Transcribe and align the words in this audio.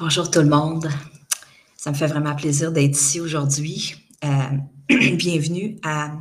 Bonjour 0.00 0.30
tout 0.30 0.38
le 0.38 0.48
monde. 0.48 0.88
Ça 1.76 1.90
me 1.90 1.96
fait 1.96 2.06
vraiment 2.06 2.36
plaisir 2.36 2.70
d'être 2.70 2.96
ici 2.96 3.18
aujourd'hui. 3.18 3.96
Euh, 4.24 4.28
bienvenue 5.16 5.76
à, 5.82 6.12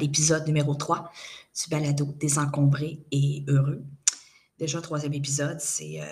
l'épisode 0.00 0.46
numéro 0.46 0.74
3 0.74 1.12
du 1.54 1.70
balado 1.70 2.06
Désencombré 2.18 3.00
et 3.12 3.44
heureux. 3.46 3.84
Déjà, 4.58 4.80
troisième 4.80 5.12
épisode, 5.12 5.60
c'est 5.60 6.00
euh, 6.00 6.06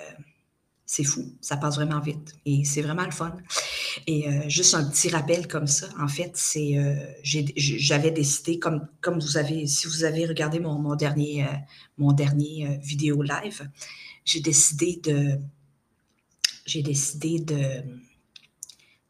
c'est 0.85 1.05
fou. 1.05 1.35
Ça 1.41 1.57
passe 1.57 1.77
vraiment 1.77 2.01
vite 2.01 2.35
et 2.45 2.67
c'est 2.67 2.83
vraiment 2.83 3.07
le 3.07 3.11
fun. 3.11 3.35
Et 4.07 4.29
euh, 4.29 4.47
juste 4.47 4.75
un 4.75 4.85
petit 4.85 5.09
rappel 5.09 5.49
comme 5.49 5.67
ça, 5.67 5.87
en 5.99 6.09
fait, 6.09 6.33
c'est 6.35 6.77
j'avais 7.25 8.11
décidé, 8.11 8.59
comme, 8.59 8.87
vous 9.19 9.39
avez, 9.39 9.67
si 9.67 9.87
vous 9.87 10.05
avez 10.05 10.27
regardé 10.27 10.61
mon 10.61 10.95
dernier 12.13 12.79
vidéo 12.83 13.23
live, 13.23 13.67
j'ai 14.27 14.41
décidé 14.41 15.01
de 15.03 15.39
j'ai 16.65 16.83
décidé 16.83 17.38
de, 17.38 17.83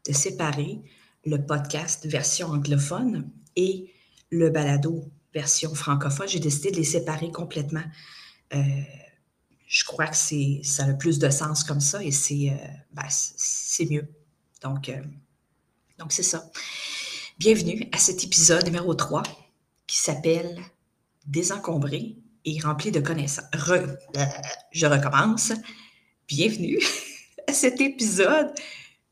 de 0.07 0.13
séparer 0.13 0.81
le 1.25 1.37
podcast 1.45 2.05
version 2.05 2.47
anglophone 2.47 3.29
et 3.55 3.91
le 4.29 4.49
balado 4.49 5.09
version 5.33 5.73
francophone. 5.73 6.27
J'ai 6.27 6.39
décidé 6.39 6.71
de 6.71 6.77
les 6.77 6.83
séparer 6.83 7.31
complètement. 7.31 7.83
Euh, 8.53 8.61
je 9.67 9.83
crois 9.83 10.07
que 10.07 10.17
c'est, 10.17 10.61
ça 10.63 10.83
a 10.83 10.87
le 10.87 10.97
plus 10.97 11.19
de 11.19 11.29
sens 11.29 11.63
comme 11.63 11.81
ça 11.81 12.03
et 12.03 12.11
c'est, 12.11 12.51
euh, 12.51 12.67
ben, 12.93 13.07
c'est 13.09 13.89
mieux. 13.89 14.07
Donc, 14.61 14.89
euh, 14.89 15.01
donc, 15.97 16.11
c'est 16.11 16.23
ça. 16.23 16.49
Bienvenue 17.37 17.87
à 17.91 17.97
cet 17.97 18.23
épisode 18.23 18.65
numéro 18.65 18.93
3 18.93 19.23
qui 19.87 19.97
s'appelle 19.97 20.61
Désencombré 21.25 22.17
et 22.45 22.59
rempli 22.59 22.91
de 22.91 22.99
connaissances. 22.99 23.45
je 24.71 24.85
recommence. 24.85 25.51
Bienvenue 26.27 26.79
à 27.47 27.53
cet 27.53 27.81
épisode 27.81 28.53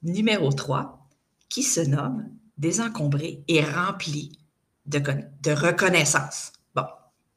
numéro 0.02 0.52
3 0.52 1.08
qui 1.50 1.64
se 1.64 1.81
nomme 1.81 2.30
Désencombré 2.58 3.44
et 3.48 3.64
rempli 3.64 4.38
de, 4.86 5.00
de 5.00 5.52
reconnaissance. 5.52 6.53
Bon, 6.75 6.86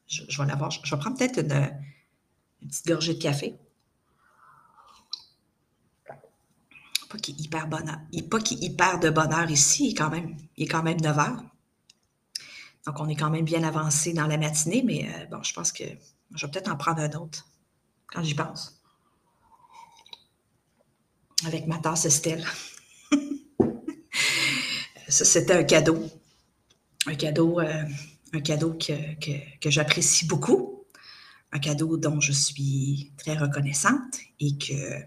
je, 0.07 0.23
vais 0.25 0.47
l'avoir. 0.47 0.71
Je, 0.71 0.95
vais 0.95 1.01
prendre 1.01 1.17
peut-être 1.17 1.39
une, 1.39 2.69
petite 2.69 2.87
gorgée 2.87 3.15
de 3.15 3.23
café. 3.23 3.57
Pas 7.09 7.19
qu'il 7.19 7.41
hyper 7.41 7.67
bonheur. 7.67 7.99
Pas 8.31 8.41
qu'il 8.41 8.63
hyper 8.63 9.01
de 9.01 9.09
bonheur 9.09 9.51
ici, 9.51 9.87
il 9.87 9.91
est 9.93 9.95
quand 9.95 10.11
même, 10.11 10.37
il 10.57 10.65
est 10.65 10.69
quand 10.69 10.83
même 10.83 11.01
9 11.01 11.19
heures. 11.19 11.43
Donc, 12.85 13.01
on 13.01 13.09
est 13.09 13.17
quand 13.17 13.31
même 13.31 13.45
bien 13.45 13.65
avancé 13.65 14.13
dans 14.13 14.27
la 14.27 14.37
matinée, 14.37 14.83
mais 14.85 15.09
euh, 15.09 15.27
bon, 15.27 15.43
je 15.43 15.55
pense 15.55 15.73
que 15.73 15.85
je 16.35 16.47
vais 16.47 16.53
peut-être 16.53 16.71
en 16.71 16.77
prendre 16.77 17.01
un 17.01 17.11
autre 17.13 17.49
quand 18.07 18.23
j'y 18.23 18.35
pense 18.35 18.76
avec 21.45 21.67
ma 21.67 21.79
tasse 21.79 22.07
Estelle. 22.07 22.47
Ça, 25.09 25.25
c'était 25.25 25.53
un 25.53 25.65
cadeau. 25.65 26.03
Un 27.07 27.15
cadeau, 27.15 27.61
euh, 27.61 27.85
un 28.33 28.41
cadeau 28.41 28.75
que, 28.75 29.71
j'apprécie 29.71 30.27
beaucoup. 30.27 30.85
Un 31.53 31.59
cadeau 31.59 31.97
dont 31.97 32.21
je 32.21 32.33
suis 32.33 33.13
très 33.17 33.37
reconnaissante 33.37 34.19
et 34.41 34.59
que, 34.59 35.01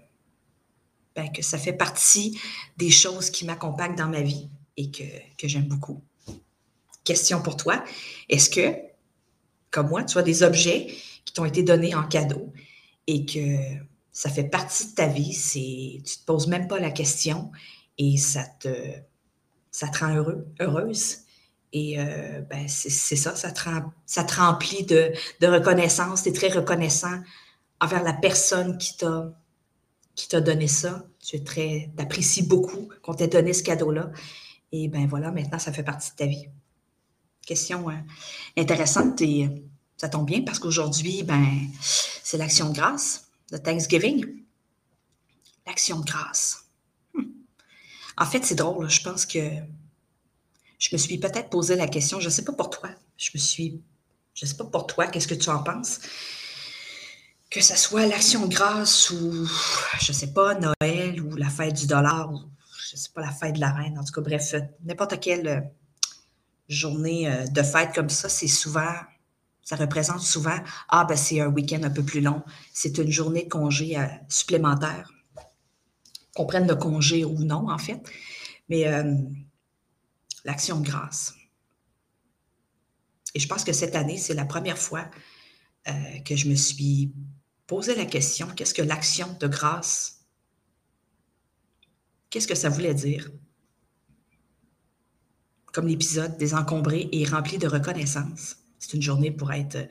ben, 1.16 1.30
que 1.32 1.42
ça 1.42 1.58
fait 1.58 1.74
partie 1.74 2.40
des 2.78 2.90
choses 2.90 3.30
qui 3.30 3.46
m'accompagnent 3.46 3.98
dans 3.98 4.08
ma 4.08 4.22
vie 4.22 4.50
et 4.78 4.90
que, 4.90 5.04
que 5.38 5.48
j'aime 5.50 5.68
beaucoup. 5.68 6.02
Question 7.04 7.42
pour 7.42 7.58
toi. 7.58 7.84
Est-ce 8.30 8.50
que, 8.50 8.74
comme 9.70 9.90
moi, 9.90 10.04
tu 10.06 10.18
as 10.18 10.24
des 10.24 10.44
objets 10.44 10.88
qui 11.26 11.34
t'ont 11.34 11.46
été 11.46 11.62
donnés 11.62 11.94
en 11.94 12.04
cadeau 12.04 12.54
et 13.06 13.26
que 13.26 13.58
ça 14.12 14.30
fait 14.30 14.44
partie 14.44 14.88
de 14.88 14.96
ta 14.96 15.08
vie, 15.08 15.34
c'est, 15.34 16.02
tu 16.04 16.18
te 16.20 16.26
poses 16.26 16.48
même 16.48 16.68
pas 16.68 16.80
la 16.80 16.92
question 16.92 17.52
et 17.98 18.18
ça 18.18 18.44
te, 18.60 18.70
ça 19.72 19.88
te 19.88 20.00
rend 20.00 20.16
heureux, 20.16 20.48
heureuse. 20.60 21.20
Et 21.72 22.00
euh, 22.00 22.42
ben 22.50 22.68
c'est, 22.68 22.90
ça, 23.16 23.36
ça 23.36 23.52
te, 23.52 23.62
ça 24.06 24.24
te 24.24 24.36
remplit 24.36 24.84
de, 24.86 25.12
de 25.40 25.48
reconnaissance. 25.48 26.24
Tu 26.24 26.30
es 26.30 26.34
très 26.34 26.50
reconnaissant 26.50 27.22
envers 27.80 28.04
la 28.04 28.14
personne 28.14 28.78
qui 28.80 28.98
t'a, 28.98 29.32
qui 30.16 30.28
t'a 30.28 30.42
donné 30.42 30.68
ça. 30.68 31.06
Tu 31.24 31.36
es 31.36 31.44
très, 31.44 31.92
apprécies 32.00 32.44
beaucoup 32.44 32.90
qu'on 33.04 33.14
t'ait 33.14 33.28
donné 33.28 33.54
ce 33.54 33.62
cadeau-là. 33.62 34.10
Et 34.72 34.88
ben 34.88 35.08
voilà, 35.08 35.32
maintenant, 35.32 35.60
ça 35.60 35.72
fait 35.72 35.84
partie 35.84 36.12
de 36.12 36.16
ta 36.16 36.26
vie. 36.26 36.48
Question 37.46 37.90
euh, 37.90 37.94
intéressante 38.58 39.22
et 39.22 39.50
ça 39.98 40.10
tombe 40.10 40.26
bien 40.26 40.42
parce 40.42 40.58
qu'aujourd'hui, 40.58 41.24
ben, 41.24 41.46
c'est 41.80 42.38
l'action 42.38 42.70
de 42.70 42.76
grâce 42.76 43.29
de 43.52 43.58
Thanksgiving, 43.58 44.44
l'action 45.66 46.00
de 46.00 46.06
grâce. 46.06 46.66
Hmm. 47.14 47.24
En 48.18 48.26
fait, 48.26 48.46
c'est 48.46 48.56
drôle. 48.56 48.90
Je 48.90 49.02
pense 49.02 49.26
que 49.26 49.40
je 50.80 50.90
me 50.94 50.98
suis 50.98 51.18
peut-être 51.18 51.50
posé 51.50 51.76
la 51.76 51.88
question, 51.88 52.20
je 52.20 52.26
ne 52.26 52.32
sais 52.32 52.46
pas 52.46 52.54
pour 52.54 52.70
toi, 52.70 52.90
je 53.18 53.30
me 53.34 53.40
suis, 53.40 53.82
je 54.34 54.46
ne 54.46 54.50
sais 54.50 54.56
pas 54.56 54.64
pour 54.64 54.88
toi, 54.88 55.08
qu'est-ce 55.08 55.28
que 55.28 55.36
tu 55.36 55.50
en 55.50 55.62
penses? 55.62 56.00
Que 57.50 57.62
ce 57.62 57.76
soit 57.76 58.06
l'action 58.06 58.46
de 58.46 58.54
grâce 58.54 59.10
ou, 59.10 59.48
je 60.00 60.12
ne 60.12 60.16
sais 60.16 60.32
pas, 60.32 60.56
Noël 60.56 61.22
ou 61.22 61.36
la 61.36 61.50
fête 61.50 61.74
du 61.74 61.86
dollar 61.86 62.32
ou, 62.32 62.40
je 62.88 62.96
ne 62.96 63.00
sais 63.00 63.10
pas, 63.14 63.22
la 63.22 63.32
fête 63.32 63.56
de 63.56 63.60
la 63.60 63.72
reine, 63.72 64.00
en 64.00 64.04
tout 64.04 64.14
cas, 64.14 64.22
bref, 64.22 64.56
n'importe 64.86 65.20
quelle 65.20 65.48
euh, 65.48 65.62
journée 66.70 67.30
euh, 67.30 67.46
de 67.48 67.62
fête 67.62 67.94
comme 67.94 68.10
ça, 68.10 68.30
c'est 68.30 68.48
souvent 68.48 68.94
ça 69.70 69.76
représente 69.76 70.22
souvent, 70.22 70.58
ah, 70.88 71.06
ben 71.06 71.16
c'est 71.16 71.42
un 71.42 71.48
week-end 71.48 71.84
un 71.84 71.92
peu 71.92 72.02
plus 72.02 72.22
long, 72.22 72.42
c'est 72.74 72.98
une 72.98 73.12
journée 73.12 73.44
de 73.44 73.50
congé 73.50 74.00
euh, 74.00 74.08
supplémentaire, 74.28 75.14
qu'on 76.34 76.48
prenne 76.48 76.68
le 76.68 76.76
congé 76.76 77.24
ou 77.24 77.38
non, 77.44 77.70
en 77.70 77.78
fait. 77.78 78.02
Mais 78.68 78.88
euh, 78.88 79.14
l'action 80.44 80.80
de 80.80 80.88
grâce. 80.88 81.36
Et 83.36 83.40
je 83.40 83.48
pense 83.48 83.64
que 83.64 83.72
cette 83.72 83.96
année, 83.96 84.18
c'est 84.18 84.34
la 84.34 84.46
première 84.46 84.80
fois 84.80 85.08
euh, 85.88 86.20
que 86.26 86.36
je 86.36 86.50
me 86.50 86.56
suis 86.56 87.14
posé 87.68 87.94
la 87.94 88.06
question, 88.06 88.48
qu'est-ce 88.48 88.74
que 88.74 88.82
l'action 88.82 89.38
de 89.40 89.46
grâce, 89.46 90.26
qu'est-ce 92.32 92.48
que 92.48 92.56
ça 92.56 92.70
voulait 92.70 92.96
dire? 92.96 93.30
Comme 95.74 95.86
l'épisode 95.86 96.40
désencombré 96.40 97.08
et 97.12 97.24
rempli 97.26 97.60
de 97.60 97.68
reconnaissance. 97.68 98.59
C'est 98.80 98.94
une 98.94 99.02
journée 99.02 99.32
pour 99.32 99.52
être 99.52 99.76
euh, 99.76 99.86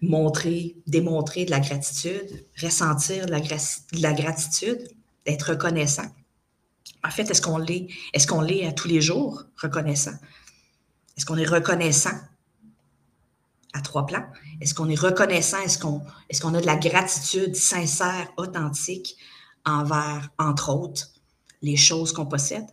montré, 0.00 0.76
démontrer 0.86 1.44
de 1.44 1.50
la 1.50 1.60
gratitude, 1.60 2.46
ressentir 2.62 3.26
de 3.26 3.32
la, 3.32 4.12
gratitude, 4.12 4.88
d'être 5.26 5.50
reconnaissant. 5.50 6.06
En 7.04 7.10
fait, 7.10 7.30
est-ce 7.30 7.42
qu'on 7.42 7.58
l'est? 7.58 7.88
Est-ce 8.14 8.26
qu'on 8.26 8.42
à 8.42 8.72
tous 8.72 8.88
les 8.88 9.00
jours 9.00 9.44
reconnaissant? 9.56 10.14
Est-ce 11.16 11.26
qu'on 11.26 11.36
est 11.36 11.48
reconnaissant 11.48 12.16
à 13.72 13.80
trois 13.80 14.06
plans? 14.06 14.26
Est-ce 14.60 14.72
qu'on 14.74 14.88
est 14.88 14.98
reconnaissant? 14.98 15.60
Est-ce 15.62 15.78
qu'on 15.78 16.02
est 16.30 16.40
qu'on 16.40 16.54
a 16.54 16.60
de 16.60 16.66
la 16.66 16.76
gratitude 16.76 17.56
sincère, 17.56 18.32
authentique 18.36 19.16
envers, 19.64 20.30
entre 20.38 20.70
autres, 20.70 21.08
les 21.60 21.76
choses 21.76 22.12
qu'on 22.12 22.26
possède? 22.26 22.66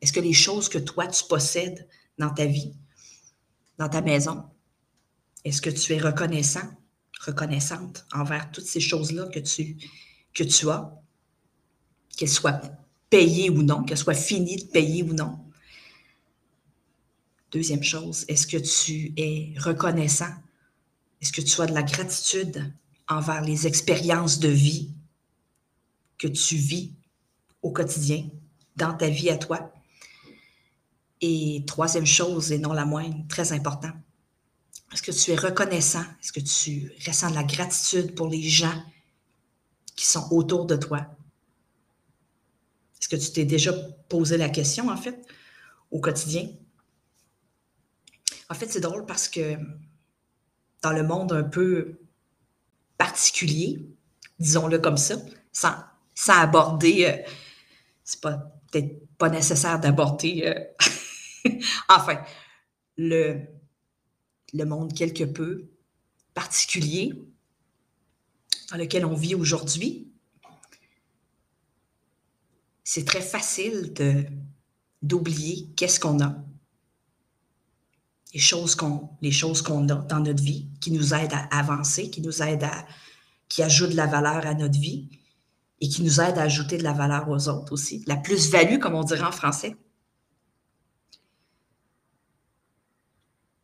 Est-ce 0.00 0.12
que 0.12 0.20
les 0.20 0.32
choses 0.32 0.68
que 0.68 0.78
toi, 0.78 1.06
tu 1.06 1.24
possèdes 1.24 1.88
dans 2.18 2.30
ta 2.30 2.44
vie, 2.44 2.74
dans 3.78 3.88
ta 3.88 4.00
maison, 4.00 4.44
est-ce 5.44 5.60
que 5.60 5.70
tu 5.70 5.92
es 5.92 5.98
reconnaissant, 5.98 6.68
reconnaissante 7.20 8.06
envers 8.12 8.50
toutes 8.50 8.66
ces 8.66 8.80
choses-là 8.80 9.26
que 9.28 9.40
tu, 9.40 10.70
as, 10.70 10.92
qu'elles 12.16 12.28
soient 12.28 12.60
payées 13.10 13.50
ou 13.50 13.62
non, 13.62 13.82
qu'elles 13.82 13.98
soient 13.98 14.14
finies 14.14 14.56
de 14.56 14.70
payer 14.70 15.02
ou 15.02 15.14
non? 15.14 15.38
Deuxième 17.50 17.82
chose, 17.82 18.24
est-ce 18.28 18.46
que 18.46 18.56
tu 18.56 19.12
es 19.16 19.54
reconnaissant? 19.58 20.32
Est-ce 21.20 21.32
que 21.32 21.42
tu 21.42 21.60
as 21.60 21.66
de 21.66 21.74
la 21.74 21.82
gratitude 21.82 22.72
envers 23.08 23.42
les 23.42 23.66
expériences 23.66 24.38
de 24.38 24.48
vie 24.48 24.94
que 26.18 26.28
tu 26.28 26.56
vis 26.56 26.94
au 27.62 27.72
quotidien, 27.72 28.28
dans 28.76 28.94
ta 28.94 29.08
vie 29.08 29.28
à 29.28 29.36
toi? 29.36 29.72
Et 31.20 31.62
troisième 31.66 32.06
chose, 32.06 32.52
et 32.52 32.58
non 32.58 32.72
la 32.72 32.84
moindre, 32.86 33.24
très 33.28 33.52
important, 33.52 33.92
est-ce 34.92 35.02
que 35.02 35.10
tu 35.10 35.30
es 35.30 35.36
reconnaissant? 35.36 36.04
Est-ce 36.20 36.32
que 36.32 36.40
tu 36.40 36.92
ressens 37.06 37.30
de 37.30 37.34
la 37.34 37.44
gratitude 37.44 38.14
pour 38.14 38.28
les 38.28 38.42
gens 38.42 38.82
qui 39.96 40.06
sont 40.06 40.28
autour 40.30 40.66
de 40.66 40.76
toi? 40.76 41.06
Est-ce 43.00 43.08
que 43.08 43.16
tu 43.16 43.32
t'es 43.32 43.44
déjà 43.44 43.72
posé 44.08 44.36
la 44.36 44.48
question, 44.48 44.88
en 44.88 44.96
fait, 44.96 45.26
au 45.90 46.00
quotidien? 46.00 46.48
En 48.48 48.54
fait, 48.54 48.70
c'est 48.70 48.80
drôle 48.80 49.06
parce 49.06 49.28
que 49.28 49.56
dans 50.82 50.92
le 50.92 51.02
monde 51.02 51.32
un 51.32 51.44
peu 51.44 51.98
particulier, 52.98 53.86
disons-le 54.38 54.78
comme 54.78 54.98
ça, 54.98 55.16
sans, 55.52 55.74
sans 56.14 56.34
aborder, 56.34 57.06
euh, 57.06 57.32
c'est 58.04 58.20
peut-être 58.20 59.16
pas 59.16 59.30
nécessaire 59.30 59.80
d'aborder, 59.80 60.42
euh, 60.44 61.50
enfin, 61.88 62.22
le, 62.98 63.40
le 64.52 64.64
monde 64.64 64.92
quelque 64.94 65.24
peu 65.24 65.68
particulier 66.34 67.14
dans 68.70 68.78
lequel 68.78 69.04
on 69.04 69.14
vit 69.14 69.34
aujourd'hui, 69.34 70.10
c'est 72.84 73.04
très 73.04 73.20
facile 73.20 73.92
d'oublier 75.02 75.68
qu'est-ce 75.76 76.00
qu'on 76.00 76.20
a, 76.20 76.42
les 78.34 78.40
choses 78.40 78.74
qu'on, 78.74 79.10
les 79.20 79.30
choses 79.30 79.62
qu'on 79.62 79.88
a 79.88 79.94
dans 79.96 80.20
notre 80.20 80.42
vie, 80.42 80.68
qui 80.80 80.90
nous 80.90 81.14
aident 81.14 81.34
à 81.34 81.58
avancer, 81.58 82.10
qui 82.10 82.22
nous 82.22 82.42
aident 82.42 82.64
à, 82.64 82.86
qui 83.48 83.62
ajoutent 83.62 83.90
de 83.90 83.96
la 83.96 84.06
valeur 84.06 84.46
à 84.46 84.54
notre 84.54 84.78
vie 84.78 85.08
et 85.80 85.88
qui 85.88 86.02
nous 86.02 86.20
aident 86.20 86.38
à 86.38 86.42
ajouter 86.42 86.78
de 86.78 86.82
la 86.82 86.92
valeur 86.92 87.28
aux 87.28 87.48
autres 87.48 87.72
aussi. 87.72 88.02
La 88.06 88.16
plus-value, 88.16 88.78
comme 88.78 88.94
on 88.94 89.04
dirait 89.04 89.24
en 89.24 89.32
français. 89.32 89.76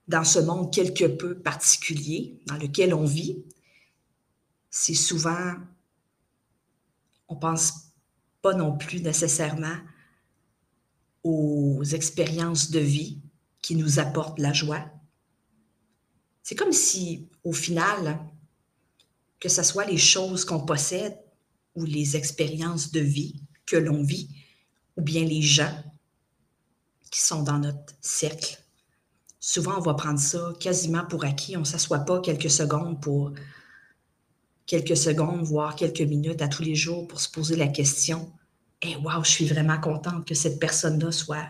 Dans 0.09 0.25
ce 0.25 0.39
monde 0.39 0.73
quelque 0.73 1.05
peu 1.05 1.39
particulier 1.39 2.41
dans 2.47 2.57
lequel 2.57 2.95
on 2.95 3.05
vit, 3.05 3.45
c'est 4.71 4.95
souvent, 4.95 5.55
on 7.29 7.37
pense 7.37 7.93
pas 8.43 8.55
non 8.55 8.77
plus 8.77 9.01
nécessairement 9.01 9.77
aux 11.25 11.83
expériences 11.85 12.71
de 12.71 12.81
vie 12.81 13.21
qui 13.61 13.77
nous 13.77 13.99
apportent 13.99 14.39
la 14.39 14.53
joie. 14.53 14.91
C'est 16.43 16.55
comme 16.55 16.73
si, 16.73 17.29
au 17.45 17.53
final, 17.53 18.19
que 19.41 19.49
ce 19.49 19.63
soit 19.63 19.85
les 19.85 19.99
choses 19.99 20.45
qu'on 20.45 20.65
possède 20.65 21.19
ou 21.75 21.85
les 21.85 22.17
expériences 22.17 22.91
de 22.93 23.01
vie 23.01 23.43
que 23.67 23.77
l'on 23.77 24.03
vit, 24.03 24.31
ou 24.97 25.03
bien 25.03 25.25
les 25.25 25.43
gens 25.43 25.85
qui 27.11 27.21
sont 27.21 27.43
dans 27.43 27.59
notre 27.59 27.95
cercle. 28.01 28.59
Souvent, 29.41 29.79
on 29.79 29.83
va 29.83 29.95
prendre 29.95 30.19
ça 30.19 30.53
quasiment 30.59 31.05
pour 31.05 31.25
acquis. 31.25 31.57
On 31.57 31.61
ne 31.61 31.65
s'assoit 31.65 32.01
pas 32.01 32.21
quelques 32.21 32.51
secondes 32.51 33.01
pour 33.01 33.33
quelques 34.67 34.97
secondes, 34.97 35.43
voire 35.43 35.77
quelques 35.77 36.01
minutes 36.01 36.43
à 36.43 36.49
tous 36.49 36.63
les 36.63 36.75
jours 36.75 37.07
pour 37.09 37.21
se 37.21 37.31
poser 37.31 37.57
la 37.57 37.69
question 37.69 38.33
et 38.83 38.97
wow, 38.97 39.25
je 39.25 39.31
suis 39.31 39.47
vraiment 39.47 39.79
contente 39.79 40.27
que 40.27 40.35
cette 40.35 40.61
personne-là 40.61 41.11
soit 41.11 41.49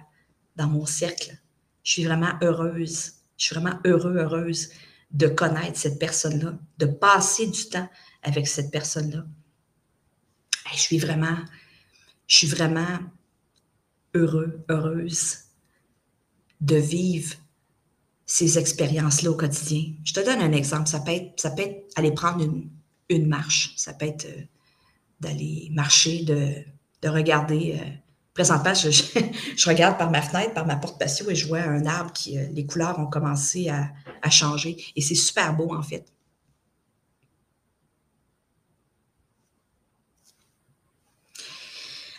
dans 0.57 0.67
mon 0.67 0.87
cercle. 0.87 1.37
Je 1.85 1.93
suis 1.93 2.05
vraiment 2.05 2.33
heureuse. 2.43 3.13
Je 3.37 3.47
suis 3.47 3.55
vraiment 3.55 3.79
heureux, 3.85 4.17
heureuse 4.17 4.71
de 5.11 5.29
connaître 5.29 5.79
cette 5.79 5.99
personne-là, 5.99 6.59
de 6.79 6.87
passer 6.87 7.47
du 7.47 7.69
temps 7.69 7.89
avec 8.23 8.49
cette 8.49 8.71
personne-là. 8.71 9.25
je 10.73 10.79
suis 10.79 10.99
vraiment, 10.99 11.39
je 12.27 12.37
suis 12.37 12.47
vraiment 12.47 12.99
heureux, 14.15 14.65
heureuse 14.69 15.39
de 16.61 16.77
vivre 16.77 17.37
ces 18.29 18.59
expériences-là 18.59 19.31
au 19.31 19.35
quotidien. 19.35 19.95
Je 20.05 20.13
te 20.13 20.21
donne 20.21 20.41
un 20.41 20.53
exemple. 20.53 20.87
Ça 20.87 21.01
peut 21.01 21.13
être, 21.13 21.41
ça 21.41 21.51
peut 21.51 21.63
être 21.63 21.89
aller 21.97 22.13
prendre 22.13 22.45
une, 23.09 23.27
marche. 23.27 23.73
Ça 23.77 23.95
peut 23.95 24.07
être 24.07 24.27
euh, 24.27 24.43
d'aller 25.19 25.71
marcher 25.73 26.25
de 26.25 26.63
de 27.03 27.09
regarder. 27.09 27.79
Euh, 27.81 27.91
présentement, 28.35 28.75
je, 28.75 28.91
je, 28.91 29.69
regarde 29.69 29.99
par 29.99 30.11
ma 30.11 30.21
fenêtre, 30.23 30.53
par 30.53 30.67
ma 30.67 30.77
porte 30.77 30.99
patio 30.99 31.29
et 31.31 31.35
je 31.35 31.49
vois 31.49 31.61
un 31.61 31.87
arbre 31.87 32.13
qui, 32.13 32.39
euh, 32.39 32.47
les 32.53 32.67
couleurs 32.67 32.99
ont 32.99 33.07
commencé 33.07 33.71
à, 33.71 33.91
à 34.23 34.31
changer. 34.31 34.77
Et 34.95 35.01
c'est 35.01 35.15
super 35.15 35.57
beau, 35.57 35.75
en 35.75 35.83
fait. 35.83 36.05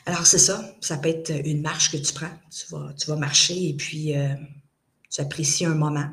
Alors, 0.07 0.25
c'est 0.25 0.39
ça. 0.39 0.73
Ça 0.81 0.97
peut 0.97 1.09
être 1.09 1.29
une 1.45 1.61
marche 1.61 1.91
que 1.91 1.97
tu 1.97 2.13
prends. 2.13 2.31
Tu 2.49 2.65
vas, 2.71 2.93
tu 2.93 3.07
vas 3.07 3.15
marcher 3.15 3.69
et 3.69 3.75
puis 3.75 4.15
tu 5.09 5.21
apprécies 5.21 5.65
un 5.65 5.75
moment, 5.75 6.09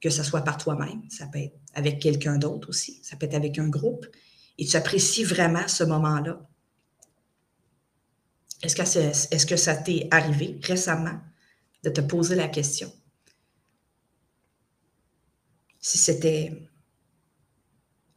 que 0.00 0.10
ce 0.10 0.22
soit 0.22 0.42
par 0.42 0.58
toi-même. 0.58 1.02
Ça 1.10 1.26
peut 1.26 1.38
être 1.38 1.58
avec 1.74 2.00
quelqu'un 2.00 2.38
d'autre 2.38 2.68
aussi. 2.68 3.00
Ça 3.02 3.16
peut 3.16 3.26
être 3.26 3.34
avec 3.34 3.58
un 3.58 3.68
groupe. 3.68 4.06
Et 4.58 4.64
tu 4.64 4.76
apprécies 4.76 5.24
vraiment 5.24 5.66
ce 5.68 5.84
moment-là. 5.84 6.48
Est-ce 8.62 8.76
que, 8.76 9.34
est, 9.34 9.46
que 9.46 9.56
ça 9.56 9.76
t'est 9.76 10.08
arrivé 10.10 10.58
récemment 10.62 11.20
de 11.82 11.90
te 11.90 12.00
poser 12.00 12.34
la 12.34 12.48
question? 12.48 12.90
Si 15.80 15.98
c'était. 15.98 16.52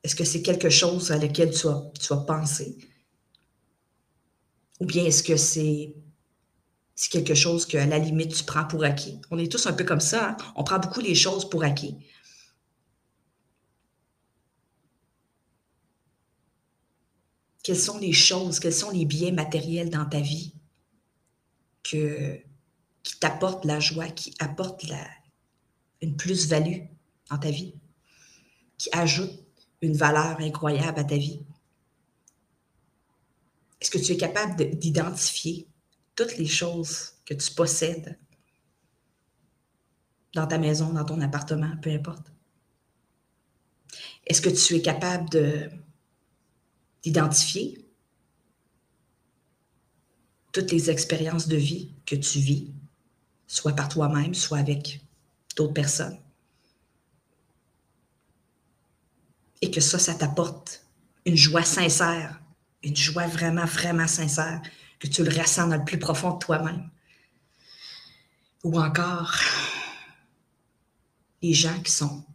Est-ce 0.04 0.16
que 0.16 0.24
c'est 0.24 0.42
quelque 0.42 0.70
chose 0.70 1.12
à 1.12 1.18
laquelle 1.18 1.52
tu 1.52 1.68
as, 1.68 1.92
tu 2.00 2.14
as 2.14 2.18
pensé? 2.18 2.78
Ou 4.80 4.86
bien 4.86 5.04
est-ce 5.04 5.24
que 5.24 5.36
c'est 5.36 5.96
c'est 6.98 7.12
quelque 7.12 7.36
chose 7.36 7.66
qu'à 7.66 7.86
la 7.86 8.00
limite, 8.00 8.36
tu 8.36 8.44
prends 8.44 8.66
pour 8.66 8.84
acquis. 8.84 9.22
On 9.32 9.38
est 9.38 9.50
tous 9.50 9.68
un 9.68 9.74
peu 9.74 9.86
comme 9.86 10.02
ça. 10.02 10.32
Hein? 10.32 10.38
On 10.56 10.64
prend 10.64 10.80
beaucoup 10.80 11.00
les 11.00 11.16
choses 11.16 11.50
pour 11.50 11.64
acquis. 11.64 11.96
quelles 17.68 17.78
sont 17.78 17.98
les 17.98 18.14
choses, 18.14 18.62
quels 18.62 18.74
sont 18.74 18.92
les 18.92 19.04
biens 19.04 19.34
matériels 19.34 19.90
dans 19.90 20.06
ta 20.06 20.22
vie 20.22 20.54
que, 21.84 22.40
qui 23.04 23.20
t'apportent 23.20 23.66
la 23.66 23.82
joie, 23.82 24.08
qui 24.08 24.34
apportent 24.40 24.86
une 26.00 26.16
plus-value 26.16 26.86
dans 27.30 27.38
ta 27.38 27.52
vie, 27.52 27.76
qui 28.78 28.88
ajoutent 28.94 29.44
une 29.82 29.98
valeur 29.98 30.40
incroyable 30.40 30.98
à 30.98 31.04
ta 31.04 31.18
vie? 31.18 31.42
Est-ce 33.82 33.92
que 33.92 33.98
tu 33.98 34.14
es 34.14 34.18
capable 34.18 34.78
d'identifier 34.78 35.68
toutes 36.18 36.38
les 36.38 36.48
choses 36.48 37.14
que 37.26 37.34
tu 37.34 37.54
possèdes 37.54 38.20
dans 40.34 40.48
ta 40.48 40.58
maison, 40.58 40.92
dans 40.92 41.06
ton 41.06 41.22
appartement, 41.22 41.78
peu 41.82 41.92
importe? 41.92 42.34
Est-ce 44.26 44.42
que 44.42 44.50
tu 44.50 44.76
es 44.76 44.82
capable 44.82 45.30
de 45.30 45.70
d'identifier 47.04 47.88
toutes 50.52 50.72
les 50.72 50.90
expériences 50.90 51.48
de 51.48 51.56
vie 51.56 51.94
que 52.06 52.16
tu 52.16 52.40
vis, 52.40 52.74
soit 53.46 53.74
par 53.74 53.90
toi-même, 53.90 54.34
soit 54.34 54.58
avec 54.58 55.02
d'autres 55.56 55.74
personnes. 55.74 56.18
Et 59.62 59.70
que 59.70 59.82
ça, 59.82 60.00
ça 60.00 60.16
t'apporte 60.16 60.84
une 61.26 61.36
joie 61.36 61.64
sincère, 61.64 62.42
une 62.82 62.96
joie 62.96 63.28
vraiment, 63.28 63.66
vraiment 63.66 64.08
sincère, 64.08 64.62
que 65.00 65.08
tu 65.08 65.24
le 65.24 65.30
ressens 65.30 65.68
dans 65.68 65.78
le 65.78 65.86
plus 65.86 66.00
profond 66.00 66.34
de 66.34 66.40
toi-même. 66.40 66.90
Ou 68.64 68.80
encore 68.80 69.36
les 71.42 71.54
gens 71.54 71.80
qui 71.82 71.92
sont 71.92 72.26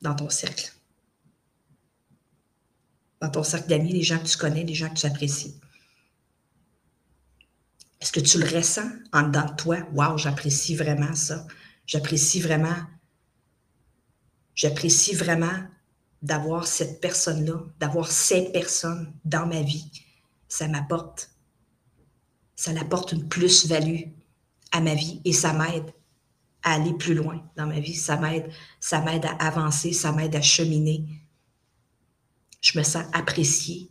dans 0.00 0.14
ton 0.14 0.30
cercle 0.30 0.74
dans 3.24 3.30
ton 3.30 3.42
cercle 3.42 3.68
d'amis, 3.68 3.92
les 3.92 4.02
gens 4.02 4.18
que 4.18 4.26
tu 4.26 4.36
connais, 4.36 4.64
les 4.64 4.74
gens 4.74 4.90
que 4.90 4.98
tu 5.00 5.06
apprécies. 5.06 5.58
Est-ce 8.00 8.12
que 8.12 8.20
tu 8.20 8.38
le 8.38 8.46
ressens 8.46 8.90
en 9.12 9.22
dedans 9.22 9.46
de 9.46 9.56
toi? 9.56 9.78
Waouh, 9.94 10.18
j'apprécie 10.18 10.76
vraiment 10.76 11.14
ça. 11.14 11.46
J'apprécie 11.86 12.40
vraiment, 12.40 12.76
j'apprécie 14.54 15.14
vraiment 15.14 15.64
d'avoir 16.20 16.66
cette 16.66 17.00
personne-là, 17.00 17.62
d'avoir 17.80 18.10
ces 18.12 18.52
personnes 18.52 19.12
dans 19.24 19.46
ma 19.46 19.62
vie. 19.62 19.90
Ça 20.48 20.68
m'apporte, 20.68 21.30
ça 22.64 22.70
apporte 22.80 23.12
une 23.12 23.28
plus-value 23.28 24.04
à 24.72 24.80
ma 24.80 24.94
vie 24.94 25.20
et 25.26 25.34
ça 25.34 25.52
m'aide 25.52 25.92
à 26.62 26.76
aller 26.76 26.94
plus 26.94 27.12
loin 27.12 27.46
dans 27.56 27.66
ma 27.66 27.78
vie. 27.78 27.94
Ça 27.94 28.16
m'aide, 28.16 28.50
ça 28.80 29.02
m'aide 29.02 29.26
à 29.26 29.32
avancer, 29.32 29.92
ça 29.92 30.12
m'aide 30.12 30.34
à 30.34 30.40
cheminer, 30.40 31.04
je 32.62 32.78
me 32.78 32.82
sens 32.82 33.04
appréciée. 33.12 33.90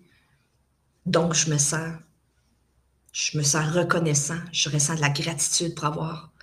Donc, 1.05 1.35
je 1.35 1.51
me 1.51 1.59
sens, 1.59 1.99
je 3.11 3.37
me 3.37 3.43
sens 3.43 3.63
reconnaissant. 3.75 4.39
Je 4.51 4.71
ressens 4.71 4.95
de 4.95 5.01
la 5.01 5.11
gratitude 5.11 5.75
pour 5.75 5.85
avoir 5.85 6.33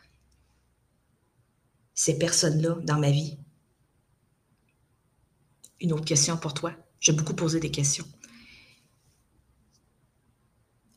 ces 1.94 2.16
personnes-là 2.16 2.76
dans 2.84 3.00
ma 3.00 3.10
vie. 3.10 3.38
Une 5.80 5.92
autre 5.92 6.04
question 6.04 6.36
pour 6.36 6.54
toi. 6.54 6.74
J'ai 7.00 7.12
beaucoup 7.12 7.34
posé 7.34 7.58
des 7.58 7.72
questions. 7.72 8.06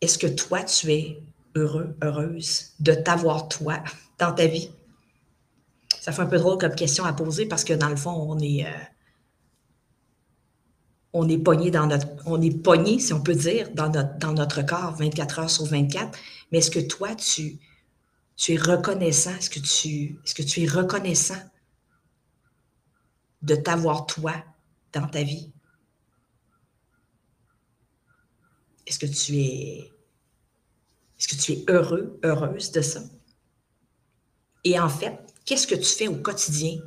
Est-ce 0.03 0.17
que 0.17 0.27
toi, 0.27 0.61
tu 0.63 0.91
es 0.91 1.23
heureux, 1.55 1.95
heureuse 2.03 2.73
de 2.81 2.93
t'avoir 2.93 3.47
toi 3.47 3.81
dans 4.19 4.33
ta 4.33 4.47
vie? 4.47 4.69
Ça 6.01 6.11
fait 6.11 6.23
un 6.23 6.25
peu 6.25 6.37
drôle 6.37 6.57
comme 6.57 6.75
question 6.75 7.05
à 7.05 7.13
poser 7.13 7.45
parce 7.45 7.63
que 7.63 7.71
dans 7.71 7.87
le 7.87 7.95
fond, 7.95 8.11
on 8.11 8.37
est, 8.39 8.65
euh, 8.65 8.69
pogné 11.37 11.71
dans 11.71 11.87
notre, 11.87 12.07
on 12.25 12.41
est 12.41 12.51
pogné, 12.51 12.99
si 12.99 13.13
on 13.13 13.21
peut 13.21 13.33
dire, 13.33 13.71
dans 13.71 13.89
notre, 14.33 14.61
corps 14.63 14.93
24 14.97 15.39
heures 15.39 15.49
sur 15.49 15.63
24. 15.63 16.19
Mais 16.51 16.57
est-ce 16.57 16.69
que 16.69 16.81
toi, 16.81 17.15
tu, 17.15 17.57
es 18.49 18.57
reconnaissant? 18.57 19.37
Que 19.49 19.59
tu, 19.61 20.19
est-ce 20.25 20.35
que 20.35 20.43
tu 20.43 20.63
es 20.63 20.67
reconnaissant 20.67 21.41
de 23.41 23.55
t'avoir 23.55 24.05
toi 24.05 24.33
dans 24.91 25.07
ta 25.07 25.23
vie? 25.23 25.49
Est-ce 28.85 28.99
que 28.99 29.05
tu 29.05 29.37
es, 29.37 29.92
est-ce 31.23 31.37
que 31.37 31.41
tu 31.41 31.53
es 31.53 31.63
heureux, 31.69 32.19
heureuse 32.25 32.71
de 32.71 32.81
ça? 32.81 33.01
Et 34.65 34.77
en 34.77 34.89
fait, 34.89 35.17
qu'est-ce 35.45 35.65
que 35.65 35.75
tu 35.75 35.85
fais 35.85 36.09
au 36.09 36.17
quotidien 36.17 36.81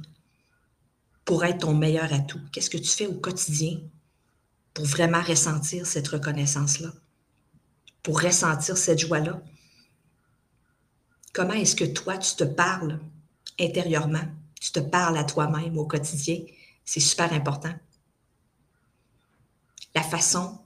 pour 1.24 1.42
être 1.46 1.60
ton 1.60 1.72
meilleur 1.72 2.12
atout? 2.12 2.40
Qu'est-ce 2.52 2.68
que 2.68 2.76
tu 2.76 2.90
fais 2.90 3.06
au 3.06 3.14
quotidien 3.14 3.80
pour 4.74 4.84
vraiment 4.84 5.22
ressentir 5.22 5.86
cette 5.86 6.08
reconnaissance-là, 6.08 6.92
pour 8.02 8.20
ressentir 8.20 8.76
cette 8.76 8.98
joie-là? 8.98 9.40
Comment 11.32 11.54
est-ce 11.54 11.74
que 11.76 11.84
toi, 11.84 12.18
tu 12.18 12.36
te 12.36 12.44
parles 12.44 13.00
intérieurement? 13.58 14.28
Tu 14.60 14.70
te 14.70 14.80
parles 14.80 15.16
à 15.16 15.24
toi-même 15.24 15.78
au 15.78 15.86
quotidien? 15.86 16.44
C'est 16.84 17.00
super 17.00 17.32
important. 17.32 17.74
La 19.94 20.02
façon 20.02 20.58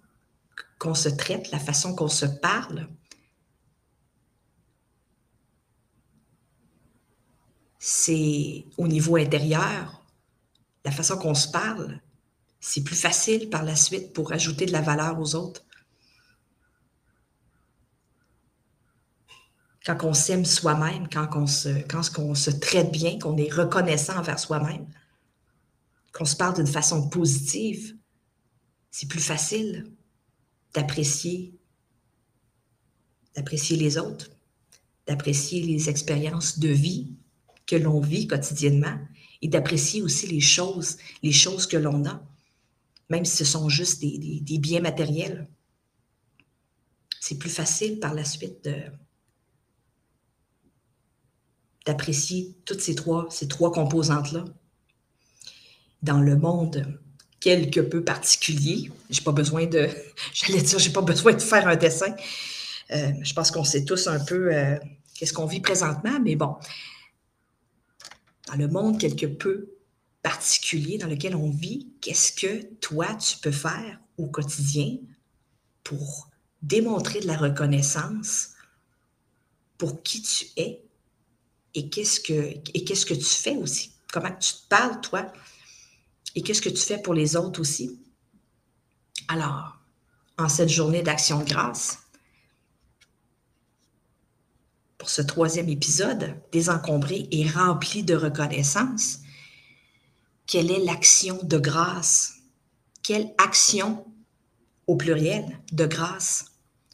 qu'on 0.81 0.95
se 0.95 1.09
traite, 1.09 1.53
la 1.53 1.61
façon 1.61 1.95
qu'on 1.95 2.09
se 2.09 2.27
parle, 2.27 2.89
c'est 7.83 8.67
au 8.77 8.87
niveau 8.87 9.17
intérieur, 9.17 10.05
la 10.85 10.91
façon 10.93 11.17
qu'on 11.17 11.35
se 11.35 11.49
parle, 11.49 11.99
c'est 12.61 12.85
plus 12.85 12.95
facile 12.95 13.49
par 13.49 13.65
la 13.65 13.75
suite 13.75 14.13
pour 14.13 14.33
ajouter 14.33 14.67
de 14.67 14.73
la 14.73 14.83
valeur 14.83 15.19
aux 15.19 15.35
autres. 15.35 15.65
Quand 19.87 20.05
on 20.05 20.13
s'aime 20.13 20.45
soi-même, 20.45 21.09
quand, 21.09 21.27
on 21.35 21.47
se, 21.47 21.71
quand 21.89 22.03
se 22.35 22.51
traite 22.51 22.93
bien, 22.93 23.19
qu'on 23.19 23.39
est 23.39 23.51
reconnaissant 23.51 24.19
envers 24.19 24.39
soi-même, 24.39 24.87
qu'on 26.13 26.27
se 26.27 26.37
parle 26.37 26.57
d'une 26.57 26.67
façon 26.67 27.09
positive, 27.09 27.97
c'est 28.91 29.09
plus 29.09 29.23
facile 29.23 29.91
d'apprécier 30.75 31.55
d'apprécier 33.37 33.77
les 33.77 33.97
autres, 33.97 34.29
d'apprécier 35.07 35.63
les 35.63 35.89
expériences 35.89 36.59
de 36.59 36.69
vie 36.69 37.15
que 37.71 37.77
l'on 37.77 38.01
vit 38.01 38.27
quotidiennement 38.27 38.99
et 39.43 39.49
d'apprécier 39.49 40.03
aussi 40.03 40.27
les 40.27 40.41
choses, 40.41 40.97
les 41.23 41.33
choses 41.33 41.67
que 41.67 41.77
l'on 41.77 42.05
a 42.07 42.23
même 43.11 43.25
si 43.25 43.37
ce 43.37 43.45
sont 43.45 43.69
juste 43.69 44.01
des, 44.01 44.59
biens 44.59 44.81
matériels. 44.81 45.49
C'est 47.19 47.39
plus 47.39 47.51
facile 47.51 47.99
par 47.99 48.15
la 48.15 48.25
suite 48.25 48.69
d'apprécier 51.85 52.55
toutes 52.65 52.81
ces 52.81 52.95
trois, 52.95 53.27
ces 53.31 53.49
trois 53.49 53.73
composantes-là. 53.73 54.45
Dans 56.03 56.21
le 56.21 56.37
monde 56.37 56.99
quelque 57.41 57.81
peu 57.81 58.03
particulier, 58.05 58.91
j'ai 59.11 59.23
pas 59.23 59.33
besoin 59.33 59.67
de, 59.67 59.89
j'allais 60.33 60.63
dire, 60.63 60.79
j'ai 60.79 60.93
pas 60.93 61.03
besoin 61.03 61.33
de 61.33 61.43
faire 61.43 61.67
un 61.67 61.77
dessin. 61.77 62.15
Euh, 62.93 63.13
je 63.23 63.35
pense 63.35 63.51
qu'on 63.51 63.65
sait 63.65 63.85
tous 63.85 64.07
un 64.07 64.25
peu 64.25 64.55
euh, 64.55 64.79
qu'est-ce 65.15 65.33
qu'on 65.33 65.47
vit 65.47 65.61
présentement, 65.61 66.19
mais 66.23 66.37
bon, 66.37 66.57
dans 68.51 68.57
le 68.57 68.69
monde 68.69 68.99
quelque 68.99 69.27
peu 69.27 69.77
particulier 70.23 70.99
dans 70.99 71.07
lequel 71.07 71.35
on 71.35 71.51
vit, 71.51 71.89
qu'est-ce 72.01 72.33
que 72.33 72.63
toi, 72.81 73.15
tu 73.15 73.39
peux 73.39 73.53
faire 73.53 74.01
au 74.19 74.27
quotidien 74.27 74.99
pour 75.85 76.29
démontrer 76.63 77.21
de 77.21 77.27
la 77.27 77.37
reconnaissance 77.37 78.51
pour 79.79 80.03
qui 80.03 80.21
tu 80.23 80.47
es 80.57 80.85
et 81.75 81.89
qu'est-ce 81.89 82.21
que, 82.21 83.15
tu 83.15 83.25
fais 83.25 83.57
aussi? 83.57 83.93
Comment 84.13 84.33
tu 84.33 84.53
te 84.53 84.69
parles, 84.69 85.01
toi, 85.01 85.33
et 86.35 86.43
qu'est-ce 86.43 86.61
que 86.61 86.69
tu 86.69 86.83
fais 86.83 87.01
pour 87.01 87.15
les 87.15 87.37
autres 87.37 87.61
aussi? 87.61 88.01
Alors, 89.29 89.79
en 90.37 90.49
cette 90.49 90.69
journée 90.69 91.03
d'action 91.03 91.39
de 91.43 91.49
grâce, 91.49 91.99
pour 95.01 95.11
ce 95.11 95.23
troisième 95.23 95.71
épisode, 95.71 96.37
désencombré 96.53 97.27
et 97.33 97.49
rempli 97.49 98.05
de 98.05 98.15
reconnaissance, 98.15 99.21
quelle 100.47 100.71
est 100.71 100.85
l'action 100.85 101.39
de 101.43 101.59
grâce? 101.59 102.35
Quelle 103.03 103.33
action, 103.39 104.07
au 104.87 104.97
pluriel, 104.97 105.59
de 105.73 105.87
grâce 105.87 106.45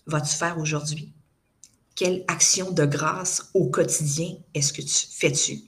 vas-tu 0.06 0.36
faire 0.36 0.58
aujourd'hui? 0.58 1.12
Quelle 1.96 2.24
action 2.28 2.70
de 2.70 2.84
grâce 2.84 3.50
au 3.54 3.68
quotidien 3.68 4.36
est-ce 4.54 4.72
que 4.72 4.82
tu 4.82 5.06
fais-tu? 5.10 5.62